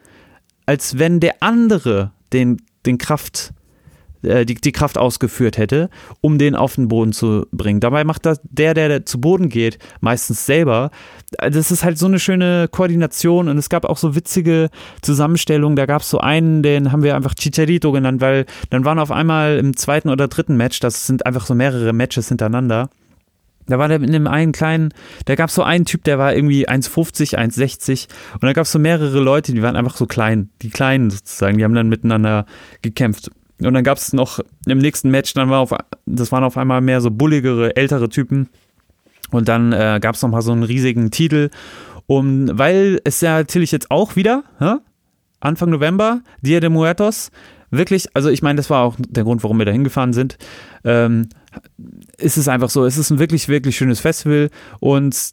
[0.65, 3.53] als wenn der andere den, den Kraft,
[4.23, 5.89] äh, die, die Kraft ausgeführt hätte,
[6.21, 7.79] um den auf den Boden zu bringen.
[7.79, 10.91] Dabei macht das der, der, der zu Boden geht, meistens selber.
[11.37, 14.69] Das ist halt so eine schöne Koordination und es gab auch so witzige
[15.01, 15.75] Zusammenstellungen.
[15.75, 19.11] Da gab es so einen, den haben wir einfach Chicharito genannt, weil dann waren auf
[19.11, 22.89] einmal im zweiten oder dritten Match, das sind einfach so mehrere Matches hintereinander.
[23.67, 24.93] Da war der in dem einen kleinen,
[25.25, 28.71] da gab es so einen Typ, der war irgendwie 1,50, 1,60 und da gab es
[28.71, 32.45] so mehrere Leute, die waren einfach so klein, die Kleinen sozusagen, die haben dann miteinander
[32.81, 33.29] gekämpft.
[33.61, 35.73] Und dann gab es noch im nächsten Match, dann war auf,
[36.05, 38.49] das waren auf einmal mehr so bulligere, ältere Typen.
[39.31, 41.49] Und dann äh, gab es nochmal so einen riesigen Titel.
[42.05, 44.75] Um, weil es ja natürlich jetzt auch wieder, hä?
[45.41, 47.31] Anfang November, Dia de Muertos,
[47.69, 50.37] wirklich, also ich meine, das war auch der Grund, warum wir da hingefahren sind.
[50.83, 51.27] Ähm,
[52.17, 55.31] ist es einfach so, es ist ein wirklich, wirklich schönes Festival und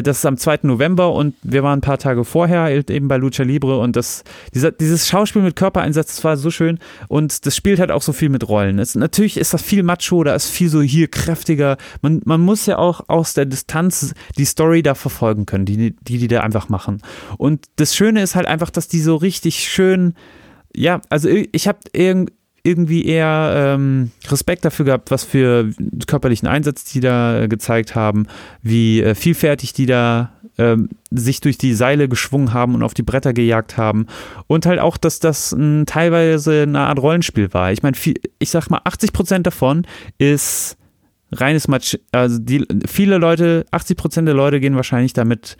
[0.00, 0.60] das ist am 2.
[0.62, 4.24] November und wir waren ein paar Tage vorher eben bei Lucha Libre und das,
[4.54, 6.78] dieser, dieses Schauspiel mit Körpereinsatz, das war so schön
[7.08, 8.78] und das spielt halt auch so viel mit Rollen.
[8.78, 11.76] Es, natürlich ist das viel Macho, da ist viel so hier kräftiger.
[12.00, 16.18] Man, man muss ja auch aus der Distanz die Story da verfolgen können, die, die
[16.18, 17.02] die da einfach machen.
[17.36, 20.14] Und das Schöne ist halt einfach, dass die so richtig schön,
[20.74, 21.80] ja, also ich habe
[22.64, 25.70] irgendwie eher ähm, Respekt dafür gehabt, was für
[26.06, 28.26] körperlichen Einsatz die da gezeigt haben,
[28.62, 30.76] wie äh, vielfältig die da äh,
[31.10, 34.06] sich durch die Seile geschwungen haben und auf die Bretter gejagt haben.
[34.46, 37.72] Und halt auch, dass das ein, teilweise eine Art Rollenspiel war.
[37.72, 37.96] Ich meine,
[38.38, 39.84] ich sag mal, 80 Prozent davon
[40.18, 40.76] ist
[41.32, 41.98] reines Match.
[42.12, 45.56] Also die, viele Leute, 80 Prozent der Leute gehen wahrscheinlich damit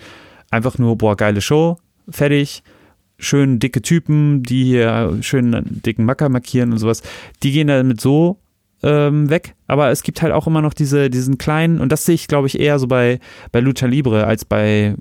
[0.50, 2.62] einfach nur, boah, geile Show, fertig
[3.22, 7.02] schön dicke Typen, die hier schön dicken Macker markieren und sowas,
[7.42, 8.38] die gehen damit so
[8.82, 9.54] ähm, weg.
[9.66, 12.48] Aber es gibt halt auch immer noch diese, diesen kleinen, und das sehe ich, glaube
[12.48, 13.20] ich, eher so bei,
[13.52, 14.96] bei Lucha Libre als bei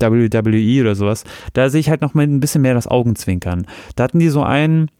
[0.00, 1.24] WWE oder sowas.
[1.52, 3.66] Da sehe ich halt noch mal ein bisschen mehr das Augenzwinkern.
[3.96, 4.90] Da hatten die so einen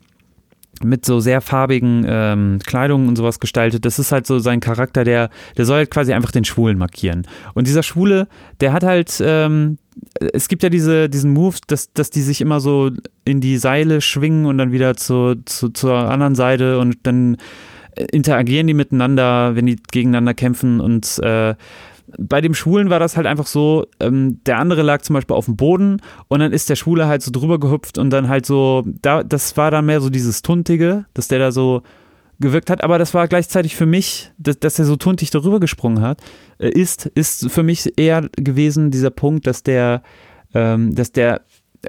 [0.83, 3.85] mit so sehr farbigen ähm, Kleidungen und sowas gestaltet.
[3.85, 7.27] Das ist halt so sein Charakter, der, der soll halt quasi einfach den Schwulen markieren.
[7.55, 8.29] Und dieser Schwule,
[8.61, 9.79] der hat halt, ähm,
[10.33, 12.91] es gibt ja diese, diesen Move, dass, dass die sich immer so
[13.25, 17.37] in die Seile schwingen und dann wieder zu, zu, zur anderen Seite und dann
[18.11, 21.55] interagieren die miteinander, wenn die gegeneinander kämpfen und äh,
[22.19, 25.47] bei dem Schwulen war das halt einfach so, ähm, der andere lag zum Beispiel auf
[25.47, 28.85] dem Boden und dann ist der Schwule halt so drüber gehüpft und dann halt so,
[29.03, 31.83] da, das war dann mehr so dieses Tuntige, dass der da so
[32.41, 36.03] gewirkt hat, aber das war gleichzeitig für mich, dass, dass er so tuntig darüber gesprungen
[36.03, 36.21] hat,
[36.59, 40.03] äh, ist, ist für mich eher gewesen dieser Punkt, dass der,
[40.55, 41.43] ähm, dass der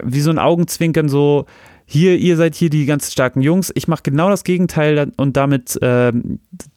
[0.03, 1.45] wie so ein Augenzwinkern so,
[1.87, 5.79] hier, ihr seid hier die ganz starken Jungs, ich mache genau das Gegenteil und damit
[5.83, 6.11] äh,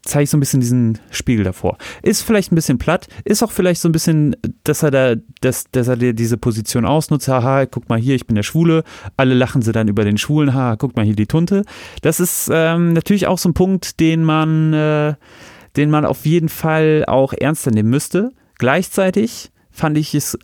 [0.03, 1.79] zeige ich so ein bisschen diesen Spiegel davor.
[2.03, 5.65] Ist vielleicht ein bisschen platt, ist auch vielleicht so ein bisschen, dass er da, dass,
[5.73, 8.85] dass er diese Position ausnutzt, haha, guck mal hier, ich bin der Schwule,
[9.17, 11.65] alle lachen sie dann über den Schwulen, haha, guck mal hier die Tunte.
[12.03, 15.15] Das ist ähm, natürlich auch so ein Punkt, den man, äh,
[15.77, 18.31] den man auf jeden Fall auch ernster nehmen müsste.
[18.59, 20.39] Gleichzeitig fand ich es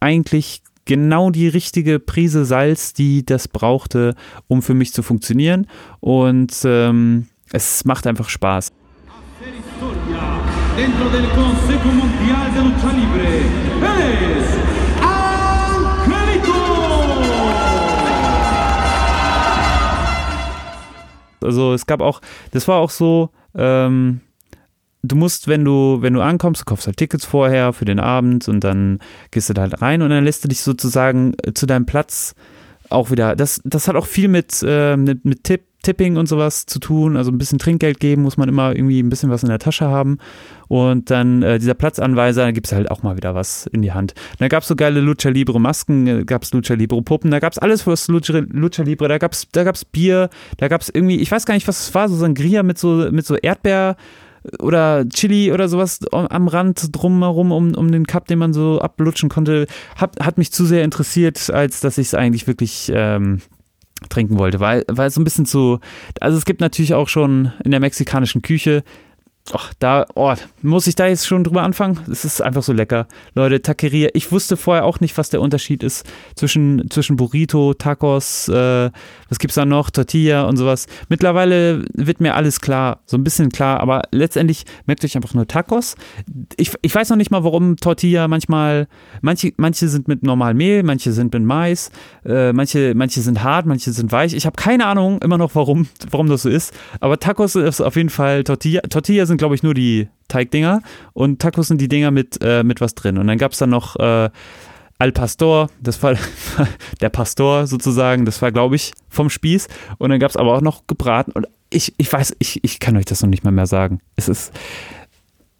[0.00, 4.14] eigentlich genau die richtige Prise Salz, die das brauchte,
[4.48, 5.66] um für mich zu funktionieren.
[6.00, 8.72] Und ähm, es macht einfach Spaß.
[10.76, 13.28] Dentro del Consejo Mundial de Lucha Libre,
[14.38, 14.62] es
[21.42, 22.20] Also es gab auch,
[22.52, 24.20] das war auch so, ähm,
[25.02, 28.48] du musst, wenn du, wenn du ankommst, du kaufst halt Tickets vorher für den Abend
[28.48, 31.66] und dann gehst du da halt rein und dann lässt du dich sozusagen äh, zu
[31.66, 32.34] deinem Platz
[32.88, 33.36] auch wieder.
[33.36, 37.16] Das, das hat auch viel mit, äh, mit, mit Tipp, Tipping und sowas zu tun,
[37.16, 39.86] also ein bisschen Trinkgeld geben, muss man immer irgendwie ein bisschen was in der Tasche
[39.86, 40.18] haben.
[40.68, 43.90] Und dann äh, dieser Platzanweiser, da gibt es halt auch mal wieder was in die
[43.90, 44.14] Hand.
[44.38, 47.40] Da gab es so geile Lucha Libre Masken, äh, gab es Lucha Libre Puppen, da
[47.40, 50.82] gab es alles fürs Lucha, Lucha Libre, da gab es da gab's Bier, da gab
[50.82, 53.34] es irgendwie, ich weiß gar nicht, was es war, so Sangria mit so, mit so
[53.34, 53.96] Erdbeer
[54.58, 59.28] oder Chili oder sowas am Rand drumherum um, um den Cup, den man so ablutschen
[59.28, 63.40] konnte, hat, hat mich zu sehr interessiert, als dass ich es eigentlich wirklich ähm,
[64.08, 65.78] trinken wollte, weil, weil so ein bisschen zu,
[66.20, 68.82] also es gibt natürlich auch schon in der mexikanischen Küche
[69.50, 71.98] Ach, da, oh, muss ich da jetzt schon drüber anfangen?
[72.10, 73.08] Es ist einfach so lecker.
[73.34, 78.48] Leute, Taqueria, ich wusste vorher auch nicht, was der Unterschied ist zwischen, zwischen Burrito, Tacos,
[78.48, 78.90] äh,
[79.28, 80.86] was gibt's da noch, Tortilla und sowas.
[81.08, 85.48] Mittlerweile wird mir alles klar, so ein bisschen klar, aber letztendlich merkt euch einfach nur
[85.48, 85.96] Tacos.
[86.56, 88.86] Ich, ich weiß noch nicht mal, warum Tortilla manchmal,
[89.22, 91.90] manche, manche sind mit normalem Mehl, manche sind mit Mais,
[92.24, 94.34] äh, manche, manche sind hart, manche sind weich.
[94.34, 97.96] Ich habe keine Ahnung immer noch, warum, warum das so ist, aber Tacos ist auf
[97.96, 98.82] jeden Fall Tortilla.
[98.82, 102.80] Tortilla sind, glaube ich, nur die Teigdinger und Tacos sind die Dinger mit, äh, mit
[102.80, 103.18] was drin.
[103.18, 104.30] Und dann gab es dann noch äh,
[104.98, 106.16] Al Pastor, das war
[107.00, 109.66] der Pastor sozusagen, das war, glaube ich, vom Spieß.
[109.98, 111.32] Und dann gab es aber auch noch gebraten.
[111.32, 114.00] Und ich, ich weiß, ich, ich kann euch das noch nicht mal mehr sagen.
[114.14, 114.52] Es ist.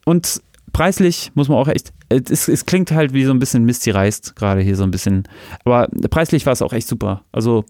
[0.05, 1.93] Und preislich muss man auch echt.
[2.09, 5.25] Es, es klingt halt wie so ein bisschen Misty reist, gerade hier so ein bisschen.
[5.65, 7.25] Aber preislich war es auch echt super.
[7.33, 7.65] Also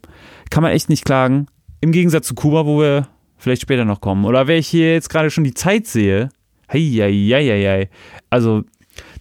[0.51, 1.47] kann man echt nicht klagen.
[1.81, 3.09] Im Gegensatz zu Kuba, wo wir
[3.43, 4.25] vielleicht später noch kommen.
[4.25, 6.29] Oder wenn ich hier jetzt gerade schon die Zeit sehe,
[6.73, 7.89] hei,
[8.31, 8.63] also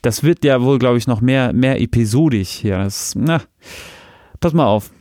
[0.01, 2.77] das wird ja wohl, glaube ich, noch mehr, mehr episodisch hier.
[2.77, 3.41] Das, na,
[4.39, 4.91] pass mal auf.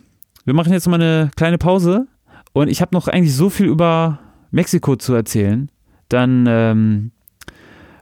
[0.44, 2.06] Wir machen jetzt mal eine kleine Pause
[2.52, 5.70] und ich habe noch eigentlich so viel über Mexiko zu erzählen.
[6.08, 7.10] Dann ähm,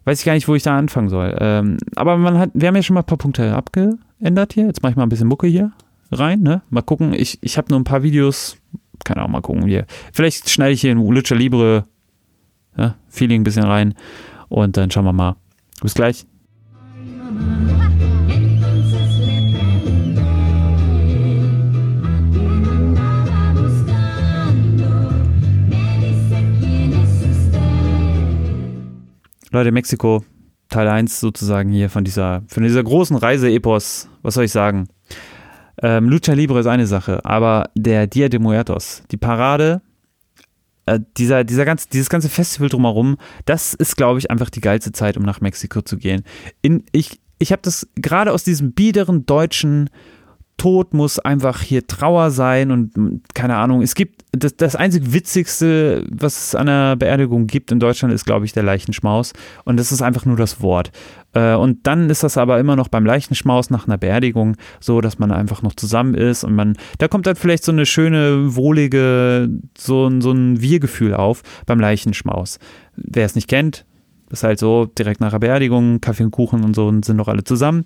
[0.04, 1.36] weiß ich gar nicht, wo ich da anfangen soll.
[1.40, 4.66] Ähm, aber man hat, wir haben ja schon mal ein paar Punkte abgeändert hier.
[4.66, 5.72] Jetzt mache ich mal ein bisschen Mucke hier
[6.12, 6.40] rein.
[6.40, 6.62] Ne?
[6.70, 7.12] Mal gucken.
[7.12, 8.56] Ich, ich habe nur ein paar Videos
[9.04, 9.86] keine Ahnung, mal gucken hier.
[10.12, 11.86] Vielleicht schneide ich hier in Lucha Libre
[12.76, 13.94] ja, Feeling ein bisschen rein
[14.48, 15.36] und dann schauen wir mal.
[15.82, 16.26] Bis gleich.
[29.50, 30.22] Leute, Mexiko,
[30.68, 34.08] Teil 1 sozusagen hier von dieser, von dieser großen Reise-Epos.
[34.22, 34.88] Was soll ich sagen?
[35.82, 39.80] Ähm, Lucha Libre ist eine Sache, aber der Dia de Muertos, die Parade,
[40.86, 44.92] äh, dieser, dieser ganz, dieses ganze Festival drumherum, das ist, glaube ich, einfach die geilste
[44.92, 46.24] Zeit, um nach Mexiko zu gehen.
[46.62, 49.90] In, ich ich habe das gerade aus diesem biederen deutschen
[50.58, 53.80] Tod muss einfach hier Trauer sein und hm, keine Ahnung.
[53.80, 58.26] Es gibt das, das einzig Witzigste, was es an einer Beerdigung gibt in Deutschland, ist,
[58.26, 59.32] glaube ich, der Leichenschmaus.
[59.64, 60.90] Und das ist einfach nur das Wort.
[61.32, 65.18] Äh, und dann ist das aber immer noch beim Leichenschmaus nach einer Beerdigung so, dass
[65.18, 69.48] man einfach noch zusammen ist und man, da kommt dann vielleicht so eine schöne, wohlige,
[69.76, 72.58] so, so ein Wir-Gefühl auf beim Leichenschmaus.
[72.96, 73.86] Wer es nicht kennt,
[74.30, 77.28] ist halt so, direkt nach der Beerdigung, Kaffee und Kuchen und so und sind doch
[77.28, 77.84] alle zusammen.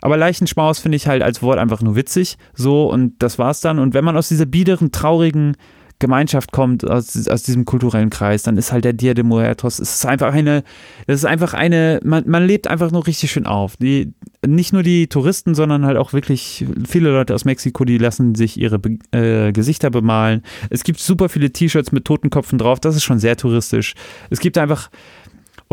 [0.00, 2.36] Aber Leichenschmaus finde ich halt als Wort einfach nur witzig.
[2.54, 3.78] So und das war's dann.
[3.78, 5.56] Und wenn man aus dieser biederen, traurigen
[6.00, 9.94] Gemeinschaft kommt, aus, aus diesem kulturellen Kreis, dann ist halt der Dia de Muertos, es
[9.94, 10.64] ist einfach eine,
[11.06, 13.76] das ist einfach eine, man, man lebt einfach nur richtig schön auf.
[13.76, 14.12] Die,
[14.46, 18.60] nicht nur die Touristen, sondern halt auch wirklich viele Leute aus Mexiko, die lassen sich
[18.60, 18.80] ihre
[19.12, 20.42] äh, Gesichter bemalen.
[20.68, 23.94] Es gibt super viele T-Shirts mit Totenköpfen drauf, das ist schon sehr touristisch.
[24.30, 24.90] Es gibt einfach,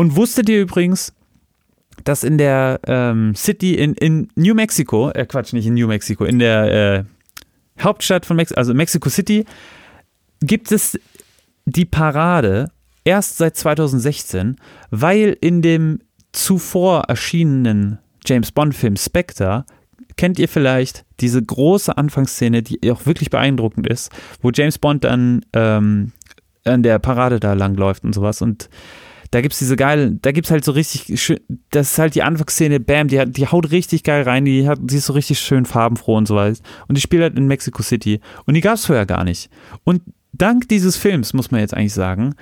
[0.02, 1.12] und wusstet ihr übrigens,
[2.02, 6.24] dass in der ähm, City in, in New Mexico, äh Quatsch, nicht in New Mexico,
[6.24, 7.04] in der äh,
[7.80, 9.44] Hauptstadt von Mexiko, also Mexico City,
[10.40, 10.98] gibt es
[11.66, 12.72] die Parade
[13.04, 14.56] erst seit 2016,
[14.90, 16.00] weil in dem
[16.32, 19.64] zuvor erschienenen James Bond-Film Spectre
[20.16, 24.10] kennt ihr vielleicht diese große Anfangsszene, die auch wirklich beeindruckend ist,
[24.40, 26.10] wo James Bond dann ähm,
[26.64, 28.42] an der Parade da langläuft und sowas.
[28.42, 28.68] Und
[29.32, 31.40] da gibt es diese geile, da gibt es halt so richtig schön,
[31.70, 34.96] das ist halt die Anfangsszene, bam, die, die haut richtig geil rein, die, hat, die
[34.96, 36.60] ist so richtig schön farbenfroh und so weiter.
[36.86, 38.20] Und die spielt halt in Mexico City.
[38.44, 39.48] Und die gab es vorher gar nicht.
[39.84, 40.02] Und
[40.34, 42.34] dank dieses Films, muss man jetzt eigentlich sagen,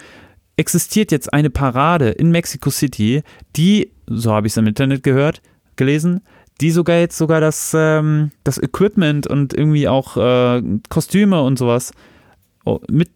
[0.56, 3.22] existiert jetzt eine Parade in Mexico City,
[3.54, 5.42] die, so habe ich es im Internet gehört,
[5.76, 6.22] gelesen,
[6.60, 11.92] die sogar jetzt sogar das, ähm, das Equipment und irgendwie auch äh, Kostüme und sowas
[12.64, 13.10] oh, mit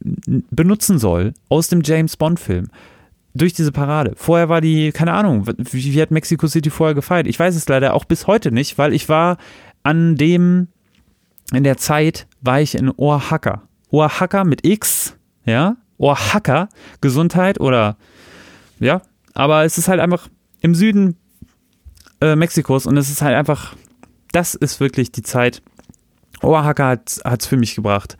[0.00, 2.66] benutzen soll aus dem James Bond Film
[3.34, 4.12] durch diese Parade.
[4.16, 7.26] Vorher war die, keine Ahnung, wie, wie, hat Mexico City vorher gefeiert?
[7.26, 9.38] Ich weiß es leider auch bis heute nicht, weil ich war
[9.82, 10.68] an dem,
[11.52, 13.62] in der Zeit war ich in Oaxaca.
[13.90, 16.68] Oaxaca mit X, ja, Oaxaca,
[17.00, 17.96] Gesundheit oder,
[18.80, 19.02] ja,
[19.34, 20.28] aber es ist halt einfach
[20.60, 21.16] im Süden
[22.20, 23.74] äh, Mexikos und es ist halt einfach,
[24.32, 25.62] das ist wirklich die Zeit,
[26.42, 26.88] Oaxaca
[27.24, 28.16] hat es für mich gebracht.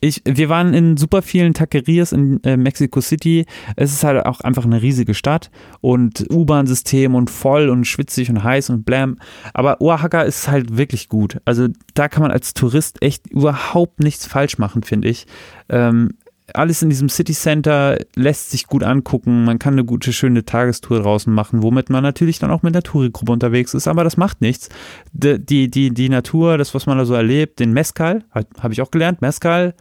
[0.00, 3.46] Ich, wir waren in super vielen Taquerias in äh, Mexico City.
[3.76, 8.42] Es ist halt auch einfach eine riesige Stadt und U-Bahn-System und voll und schwitzig und
[8.42, 9.18] heiß und blam.
[9.54, 11.40] Aber Oaxaca ist halt wirklich gut.
[11.44, 15.26] Also da kann man als Tourist echt überhaupt nichts falsch machen, finde ich.
[15.68, 16.10] Ähm,
[16.52, 19.44] alles in diesem City Center lässt sich gut angucken.
[19.44, 22.82] Man kann eine gute, schöne Tagestour draußen machen, womit man natürlich dann auch mit der
[22.82, 23.88] Tourigruppe unterwegs ist.
[23.88, 24.68] Aber das macht nichts.
[25.12, 28.82] Die, die, die, die Natur, das, was man da so erlebt, den Mezcal, habe ich
[28.82, 29.22] auch gelernt.
[29.22, 29.74] Mezcal,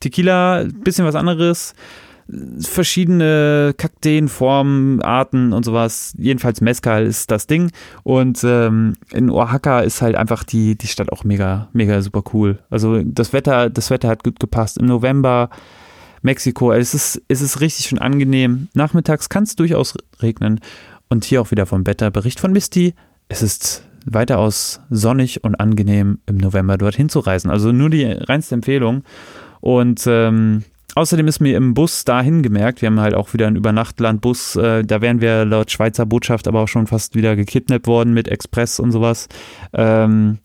[0.00, 1.74] Tequila, bisschen was anderes.
[2.60, 6.14] Verschiedene Kakteen, Formen, Arten und sowas.
[6.18, 7.72] Jedenfalls Mezcal ist das Ding.
[8.02, 12.58] Und ähm, in Oaxaca ist halt einfach die, die Stadt auch mega, mega super cool.
[12.68, 14.76] Also das Wetter, das Wetter hat gut gepasst.
[14.76, 15.48] Im November
[16.22, 16.72] Mexiko.
[16.72, 18.68] Es ist, es ist richtig schön angenehm.
[18.74, 20.60] Nachmittags kann es durchaus regnen.
[21.08, 22.10] Und hier auch wieder vom Wetter.
[22.10, 22.94] Bericht von Misty.
[23.28, 27.50] Es ist weitaus sonnig und angenehm im November dorthin zu reisen.
[27.50, 29.02] Also nur die reinste Empfehlung.
[29.60, 33.56] Und ähm, außerdem ist mir im Bus dahin gemerkt, wir haben halt auch wieder einen
[33.56, 38.14] Übernachtlandbus, äh, da wären wir laut Schweizer Botschaft aber auch schon fast wieder gekidnappt worden
[38.14, 39.28] mit Express und sowas.
[39.72, 40.38] Ähm,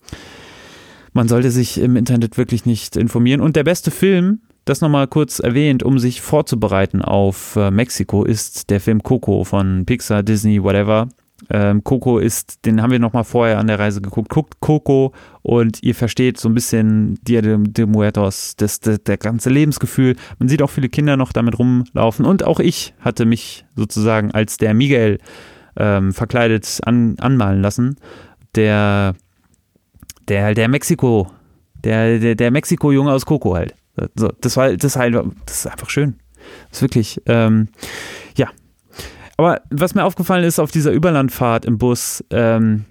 [1.14, 3.40] man sollte sich im Internet wirklich nicht informieren.
[3.40, 8.70] Und der beste Film, das nochmal kurz erwähnt, um sich vorzubereiten auf äh, Mexiko, ist
[8.70, 11.08] der Film Coco von Pixar, Disney, whatever.
[11.50, 14.30] Ähm, Coco ist, den haben wir nochmal vorher an der Reise geguckt.
[14.30, 19.18] Guckt Coco und ihr versteht so ein bisschen Dia de, de Muertos, das, das, der
[19.18, 20.16] ganze Lebensgefühl.
[20.40, 24.58] Man sieht auch viele Kinder noch damit rumlaufen und auch ich hatte mich sozusagen als
[24.58, 25.20] der Miguel
[25.78, 27.98] ähm, verkleidet an, anmalen lassen.
[28.56, 29.14] Der,
[30.28, 31.28] der, der Mexiko,
[31.84, 33.76] der, der, der Mexiko-Junge aus Coco halt.
[34.16, 36.16] So, das war, das halt, das ist einfach schön.
[36.70, 37.70] Das ist wirklich, ähm,
[38.38, 38.50] ja.
[39.38, 42.86] Aber was mir aufgefallen ist auf dieser Überlandfahrt im Bus, ähm,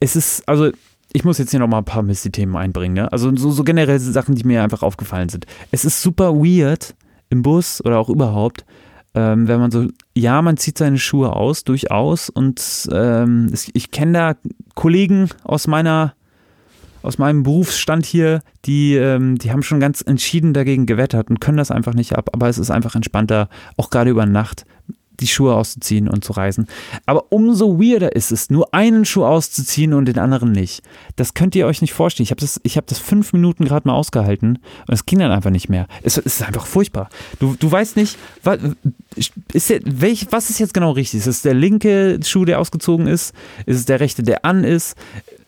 [0.00, 0.70] es ist, also
[1.12, 3.12] ich muss jetzt hier nochmal ein paar Misty-Themen einbringen, ne?
[3.12, 5.46] Also so, so generell Sachen, die mir einfach aufgefallen sind.
[5.70, 6.94] Es ist super weird
[7.30, 8.64] im Bus oder auch überhaupt,
[9.14, 12.30] ähm, wenn man so, ja, man zieht seine Schuhe aus, durchaus.
[12.30, 14.34] Und ähm, ich kenne da
[14.74, 16.14] Kollegen aus meiner
[17.04, 21.58] aus meinem Berufsstand hier, die, ähm, die haben schon ganz entschieden dagegen gewettert und können
[21.58, 22.30] das einfach nicht ab.
[22.32, 24.64] Aber es ist einfach entspannter, auch gerade über Nacht
[25.20, 26.66] die Schuhe auszuziehen und zu reisen.
[27.06, 30.82] Aber umso weirder ist es, nur einen Schuh auszuziehen und den anderen nicht.
[31.16, 32.24] Das könnt ihr euch nicht vorstellen.
[32.24, 35.50] Ich habe das, hab das fünf Minuten gerade mal ausgehalten und es ging dann einfach
[35.50, 35.86] nicht mehr.
[36.02, 37.10] Es, es, ist einfach furchtbar.
[37.38, 38.58] Du, du weißt nicht, was
[39.52, 41.20] ist, der, welch, was ist jetzt genau richtig?
[41.20, 43.34] Ist es der linke Schuh, der ausgezogen ist?
[43.66, 44.96] Ist es der rechte, der an ist?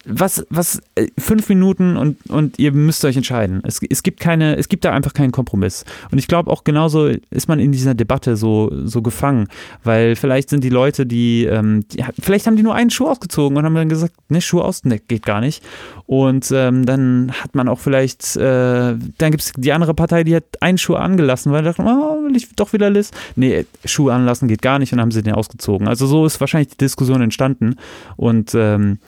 [0.07, 3.61] Was, was, äh, fünf Minuten und, und ihr müsst euch entscheiden.
[3.64, 5.85] Es, es gibt keine, es gibt da einfach keinen Kompromiss.
[6.11, 9.49] Und ich glaube auch genauso ist man in dieser Debatte so, so gefangen,
[9.85, 13.59] weil vielleicht sind die Leute, die, ähm, die, vielleicht haben die nur einen Schuh ausgezogen
[13.59, 15.62] und haben dann gesagt, ne, Schuh aus, ne, geht gar nicht.
[16.07, 20.37] Und ähm, dann hat man auch vielleicht, äh, dann gibt es die andere Partei, die
[20.37, 23.11] hat einen Schuh angelassen, weil dachten, oh, will ich doch wieder Liz?
[23.35, 25.88] Nee, Schuh anlassen geht gar nicht und haben sie den ausgezogen.
[25.88, 27.77] Also so ist wahrscheinlich die Diskussion entstanden.
[28.16, 28.99] Und ähm,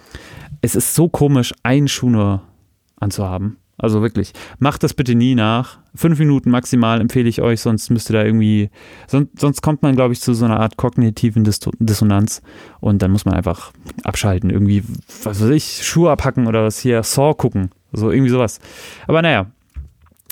[0.61, 2.43] es ist so komisch, einen Schuh nur
[3.01, 3.59] anzuhaben.
[3.81, 5.79] Also wirklich, macht das bitte nie nach.
[5.95, 8.71] Fünf Minuten maximal empfehle ich euch, sonst müsst ihr da irgendwie,
[9.07, 12.43] sonst, sonst kommt man, glaube ich, zu so einer Art kognitiven Dis Dissonanz
[12.81, 14.83] und dann muss man einfach abschalten, irgendwie,
[15.23, 18.59] was weiß ich, Schuhe abhacken oder was hier, Saw gucken, so irgendwie sowas.
[19.07, 19.47] Aber naja.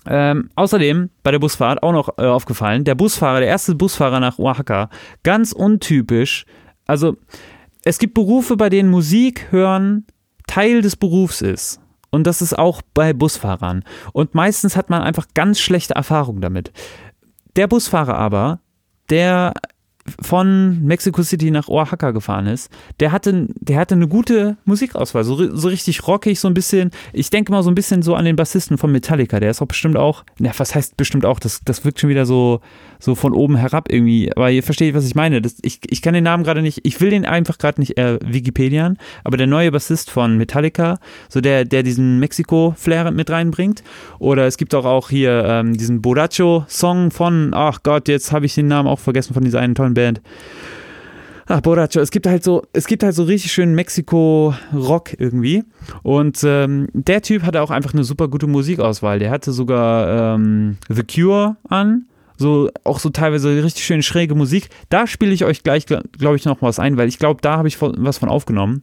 [0.08, 4.38] Ähm, außerdem bei der Busfahrt auch noch äh, aufgefallen, der Busfahrer, der erste Busfahrer nach
[4.38, 4.88] Oaxaca,
[5.24, 6.46] ganz untypisch.
[6.86, 7.16] Also
[7.84, 10.04] es gibt Berufe, bei denen Musik hören
[10.46, 11.80] Teil des Berufs ist.
[12.10, 13.84] Und das ist auch bei Busfahrern.
[14.12, 16.72] Und meistens hat man einfach ganz schlechte Erfahrungen damit.
[17.56, 18.60] Der Busfahrer aber,
[19.10, 19.54] der
[20.20, 25.54] von Mexico City nach Oaxaca gefahren ist, der hatte, der hatte eine gute Musikauswahl, so,
[25.56, 28.36] so richtig rockig, so ein bisschen, ich denke mal so ein bisschen so an den
[28.36, 31.84] Bassisten von Metallica, der ist auch bestimmt auch, na, was heißt bestimmt auch, das, das
[31.84, 32.60] wirkt schon wieder so,
[32.98, 36.14] so von oben herab irgendwie, aber ihr versteht, was ich meine, das, ich, ich kann
[36.14, 39.70] den Namen gerade nicht, ich will den einfach gerade nicht äh, Wikipedian, aber der neue
[39.70, 43.82] Bassist von Metallica, so der, der diesen Mexiko-Flair mit reinbringt,
[44.18, 48.54] oder es gibt auch, auch hier ähm, diesen Bodacho-Song von, ach Gott, jetzt habe ich
[48.54, 50.20] den Namen auch vergessen von dieser einen tollen Band.
[51.48, 55.62] Ach, Borracho, es gibt halt so, es gibt halt so richtig schön Mexiko-Rock irgendwie.
[56.02, 59.20] Und ähm, der Typ hatte auch einfach eine super gute Musikauswahl.
[59.20, 62.06] Der hatte sogar ähm, The Cure an
[62.36, 64.68] so auch so teilweise richtig schön schräge Musik.
[64.88, 67.68] Da spiele ich euch gleich, glaube ich, noch was ein, weil ich glaube, da habe
[67.68, 68.82] ich was von aufgenommen.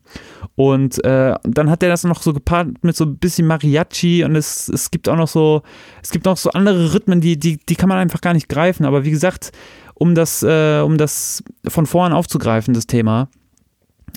[0.55, 4.35] Und äh, dann hat er das noch so gepaart mit so ein bisschen Mariachi und
[4.35, 5.61] es, es gibt auch noch so,
[6.01, 8.85] es gibt noch so andere Rhythmen, die, die, die kann man einfach gar nicht greifen.
[8.85, 9.51] Aber wie gesagt,
[9.95, 13.29] um das, äh, um das von vorn aufzugreifen, das Thema,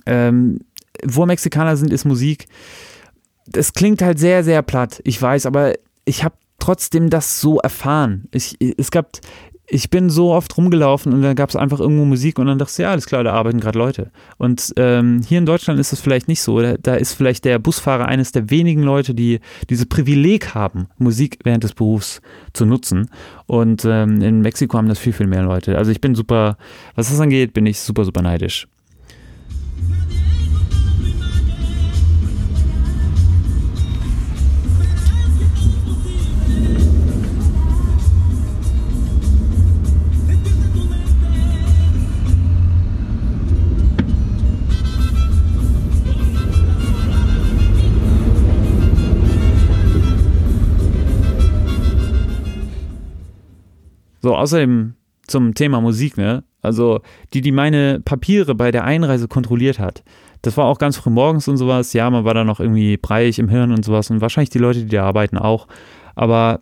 [0.06, 0.60] ähm,
[1.04, 2.46] wo Mexikaner sind, ist Musik
[3.46, 5.74] das klingt halt sehr, sehr platt, ich weiß, aber
[6.04, 8.28] ich habe trotzdem das so erfahren.
[8.32, 9.12] Ich, es gab,
[9.68, 12.72] ich bin so oft rumgelaufen und dann gab es einfach irgendwo Musik und dann dachte
[12.72, 14.10] ich, ja, alles klar, da arbeiten gerade Leute.
[14.38, 16.60] Und ähm, hier in Deutschland ist es vielleicht nicht so.
[16.60, 21.38] Da, da, ist vielleicht der Busfahrer eines der wenigen Leute, die dieses Privileg haben, Musik
[21.44, 22.20] während des Berufs
[22.52, 23.10] zu nutzen.
[23.46, 25.76] Und ähm, in Mexiko haben das viel, viel mehr Leute.
[25.76, 26.56] Also ich bin super,
[26.94, 28.68] was das angeht, bin ich super, super neidisch.
[54.26, 54.94] So, außerdem
[55.28, 56.42] zum Thema Musik, ne?
[56.60, 56.98] Also,
[57.32, 60.02] die, die meine Papiere bei der Einreise kontrolliert hat.
[60.42, 61.92] Das war auch ganz früh morgens und sowas.
[61.92, 64.10] Ja, man war da noch irgendwie breiig im Hirn und sowas.
[64.10, 65.68] Und wahrscheinlich die Leute, die da arbeiten, auch.
[66.16, 66.58] Aber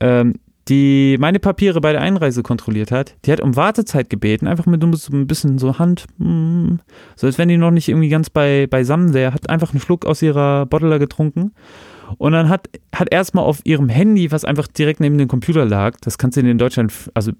[0.00, 0.36] ähm,
[0.68, 4.82] die meine Papiere bei der Einreise kontrolliert hat, die hat um Wartezeit gebeten, einfach mit
[4.96, 6.76] so ein bisschen so Hand, mm,
[7.16, 10.06] so als wenn die noch nicht irgendwie ganz bei, beisammen wäre, hat einfach einen Schluck
[10.06, 11.52] aus ihrer Bottler getrunken
[12.18, 15.96] und dann hat, hat erstmal auf ihrem Handy, was einfach direkt neben dem Computer lag,
[16.00, 17.32] das kannst du in Deutschland, also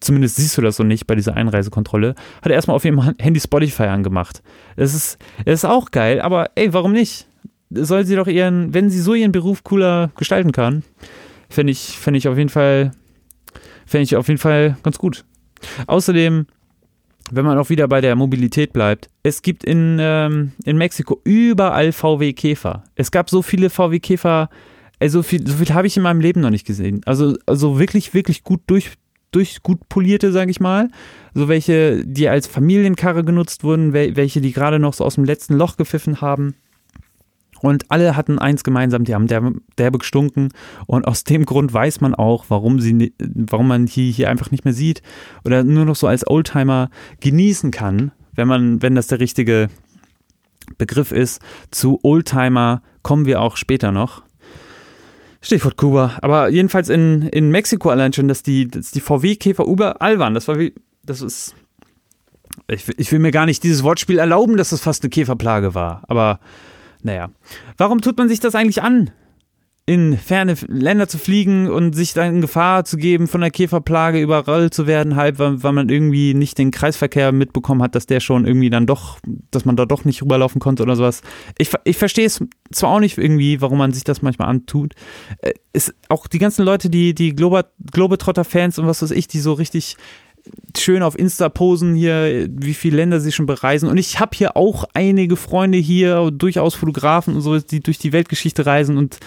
[0.00, 3.40] zumindest siehst du das so nicht bei dieser Einreisekontrolle, hat er erstmal auf ihrem Handy
[3.40, 4.42] Spotify angemacht.
[4.76, 7.26] Das ist, ist auch geil, aber ey, warum nicht?
[7.70, 10.84] Soll sie doch ihren, wenn sie so ihren Beruf cooler gestalten kann,
[11.48, 12.92] fände ich, fänd ich auf jeden Fall,
[13.86, 15.24] fände ich auf jeden Fall ganz gut.
[15.86, 16.46] Außerdem
[17.30, 21.92] wenn man auch wieder bei der Mobilität bleibt, es gibt in, ähm, in Mexiko überall
[21.92, 22.84] VW Käfer.
[22.96, 24.50] Es gab so viele VW Käfer,
[25.00, 27.00] also viel, so viel habe ich in meinem Leben noch nicht gesehen.
[27.06, 28.92] Also, also wirklich, wirklich gut durch,
[29.30, 30.88] durch gut polierte, sage ich mal.
[31.34, 35.54] So welche, die als Familienkarre genutzt wurden, welche, die gerade noch so aus dem letzten
[35.54, 36.54] Loch gepfiffen haben.
[37.64, 40.50] Und alle hatten eins gemeinsam, die haben derbe, derbe gestunken.
[40.84, 44.66] Und aus dem Grund weiß man auch, warum, sie, warum man die hier einfach nicht
[44.66, 45.00] mehr sieht
[45.46, 46.90] oder nur noch so als Oldtimer
[47.20, 49.70] genießen kann, wenn man, wenn das der richtige
[50.76, 51.40] Begriff ist.
[51.70, 54.22] Zu Oldtimer kommen wir auch später noch.
[55.40, 56.18] Stichwort Kuba.
[56.20, 60.34] Aber jedenfalls in, in Mexiko allein schon, dass die, dass die VW-Käfer überall waren.
[60.34, 61.54] Das war wie, das ist,
[62.68, 66.02] ich, ich will mir gar nicht dieses Wortspiel erlauben, dass das fast eine Käferplage war.
[66.08, 66.40] Aber
[67.04, 67.30] naja,
[67.76, 69.10] warum tut man sich das eigentlich an?
[69.86, 74.18] in ferne Länder zu fliegen und sich dann in Gefahr zu geben, von der Käferplage
[74.18, 78.20] überrollt zu werden, halb, weil, weil, man irgendwie nicht den Kreisverkehr mitbekommen hat, dass der
[78.20, 79.18] schon irgendwie dann doch,
[79.50, 81.20] dass man da doch nicht rüberlaufen konnte oder sowas.
[81.58, 82.42] Ich, ich verstehe es
[82.72, 84.94] zwar auch nicht irgendwie, warum man sich das manchmal antut.
[85.74, 89.52] Es, äh, auch die ganzen Leute, die, die Globetrotter-Fans und was weiß ich, die so
[89.52, 89.98] richtig
[90.76, 93.88] schön auf Insta posen hier, wie viele Länder sie schon bereisen.
[93.88, 98.12] Und ich habe hier auch einige Freunde hier, durchaus Fotografen und so, die durch die
[98.12, 99.18] Weltgeschichte reisen und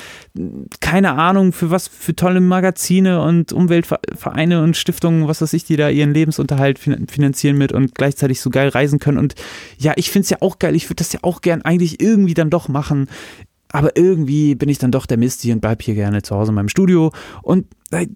[0.80, 5.78] keine Ahnung, für was, für tolle Magazine und Umweltvereine und Stiftungen, was weiß ich, die
[5.78, 9.18] da ihren Lebensunterhalt finanzieren mit und gleichzeitig so geil reisen können.
[9.18, 9.36] Und
[9.78, 10.76] ja, ich finde es ja auch geil.
[10.76, 13.08] Ich würde das ja auch gern eigentlich irgendwie dann doch machen.
[13.72, 16.56] Aber irgendwie bin ich dann doch der Misty und bleib hier gerne zu Hause in
[16.56, 17.12] meinem Studio.
[17.42, 18.08] Und äh,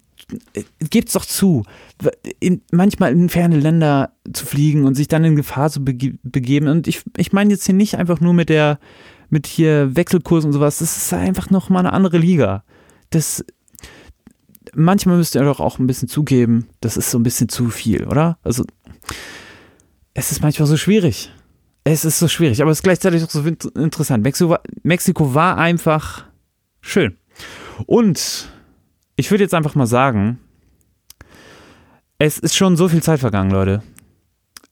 [0.90, 1.64] gebt's doch zu,
[2.40, 6.68] in, manchmal in ferne Länder zu fliegen und sich dann in Gefahr zu bege begeben.
[6.68, 8.80] Und ich, ich meine jetzt hier nicht einfach nur mit der,
[9.30, 10.80] mit hier Wechselkurs und sowas.
[10.80, 12.64] Das ist einfach noch mal eine andere Liga.
[13.10, 13.44] Das,
[14.74, 18.06] manchmal müsst ihr doch auch ein bisschen zugeben, das ist so ein bisschen zu viel,
[18.06, 18.38] oder?
[18.44, 18.64] Also,
[20.14, 21.32] es ist manchmal so schwierig.
[21.84, 24.24] Es ist so schwierig, aber es ist gleichzeitig auch so interessant.
[24.24, 26.26] Mexiko war, Mexiko war einfach
[26.80, 27.18] schön.
[27.88, 28.50] Und
[29.16, 30.40] ich würde jetzt einfach mal sagen,
[32.20, 33.82] es ist schon so viel Zeit vergangen, Leute.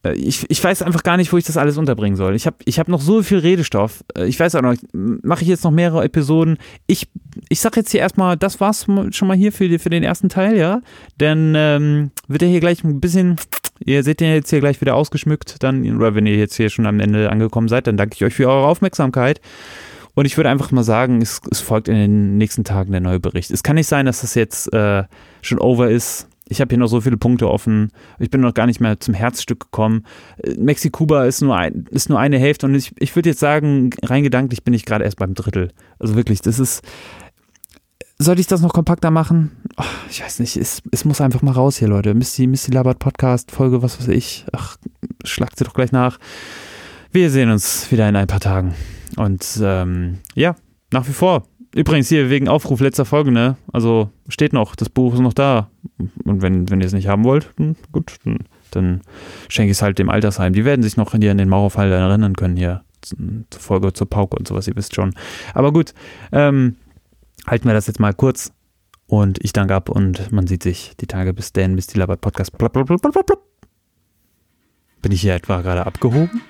[0.04, 2.36] Äh, ich, ich weiß einfach gar nicht, wo ich das alles unterbringen soll.
[2.36, 4.04] Ich habe ich hab noch so viel Redestoff.
[4.16, 6.58] Äh, ich weiß auch noch, mache ich jetzt noch mehrere Episoden.
[6.88, 7.08] Ich,
[7.50, 10.58] ich sag jetzt hier erstmal, das war's schon mal hier für, für den ersten Teil,
[10.58, 10.82] ja.
[11.20, 13.36] Denn ähm, wird er hier gleich ein bisschen,
[13.80, 16.86] ihr seht den jetzt hier gleich wieder ausgeschmückt, dann, oder wenn ihr jetzt hier schon
[16.86, 19.41] am Ende angekommen seid, dann danke ich euch für eure Aufmerksamkeit.
[20.16, 23.20] Und ich würde einfach mal sagen, es, es, folgt in den nächsten Tagen der neue
[23.20, 23.52] Bericht.
[23.52, 25.04] Es kann nicht sein, dass das jetzt äh,
[25.41, 26.28] schon over ist.
[26.50, 27.91] Ich habe hier noch so viele Punkte offen.
[28.18, 30.04] Ich bin noch gar nicht mehr zum Herzstück gekommen.
[30.38, 33.91] Äh, Mexikuba ist nur, ein, ist nur eine Hälfte und ich, ich würde jetzt sagen,
[34.04, 35.72] rein gedanklich bin ich gerade erst beim Drittel.
[36.00, 36.82] Also wirklich, das ist.
[38.22, 39.52] Sollte ich das noch kompakter machen?
[39.78, 42.14] Oh, ich weiß nicht, es, es muss einfach mal raus hier, Leute.
[42.14, 44.45] Misty, Misty Labert Podcast, Folge, was weiß ich.
[44.52, 44.76] Ach,
[45.24, 46.20] schlagt sie doch gleich nach.
[47.12, 48.76] Wir sehen uns wieder in ein paar Tagen.
[49.16, 50.56] Und ähm, ja,
[50.91, 51.43] nach wie vor
[51.74, 53.57] übrigens hier wegen Aufruf letzter Folge, ne?
[53.72, 55.70] Also steht noch, das Buch ist noch da.
[56.24, 58.39] Und wenn, wenn ihr es nicht haben wollt, dann gut, dann,
[58.72, 59.01] dann
[59.47, 60.53] schenke ich es halt dem Altersheim.
[60.53, 62.84] Die werden sich noch hier in den Mauerfall erinnern können hier.
[63.01, 65.13] Zur Folge zur Pauke und sowas, ihr wisst schon.
[65.53, 65.93] Aber gut,
[66.34, 66.76] ähm,
[67.47, 68.51] halten wir das jetzt mal kurz.
[69.07, 72.22] Und ich danke ab und man sieht sich die Tage bis dann, bis die Labert
[72.22, 72.55] Podcast.
[72.55, 72.74] Blub,
[75.01, 76.41] Bin ich hier etwa gerade abgehoben?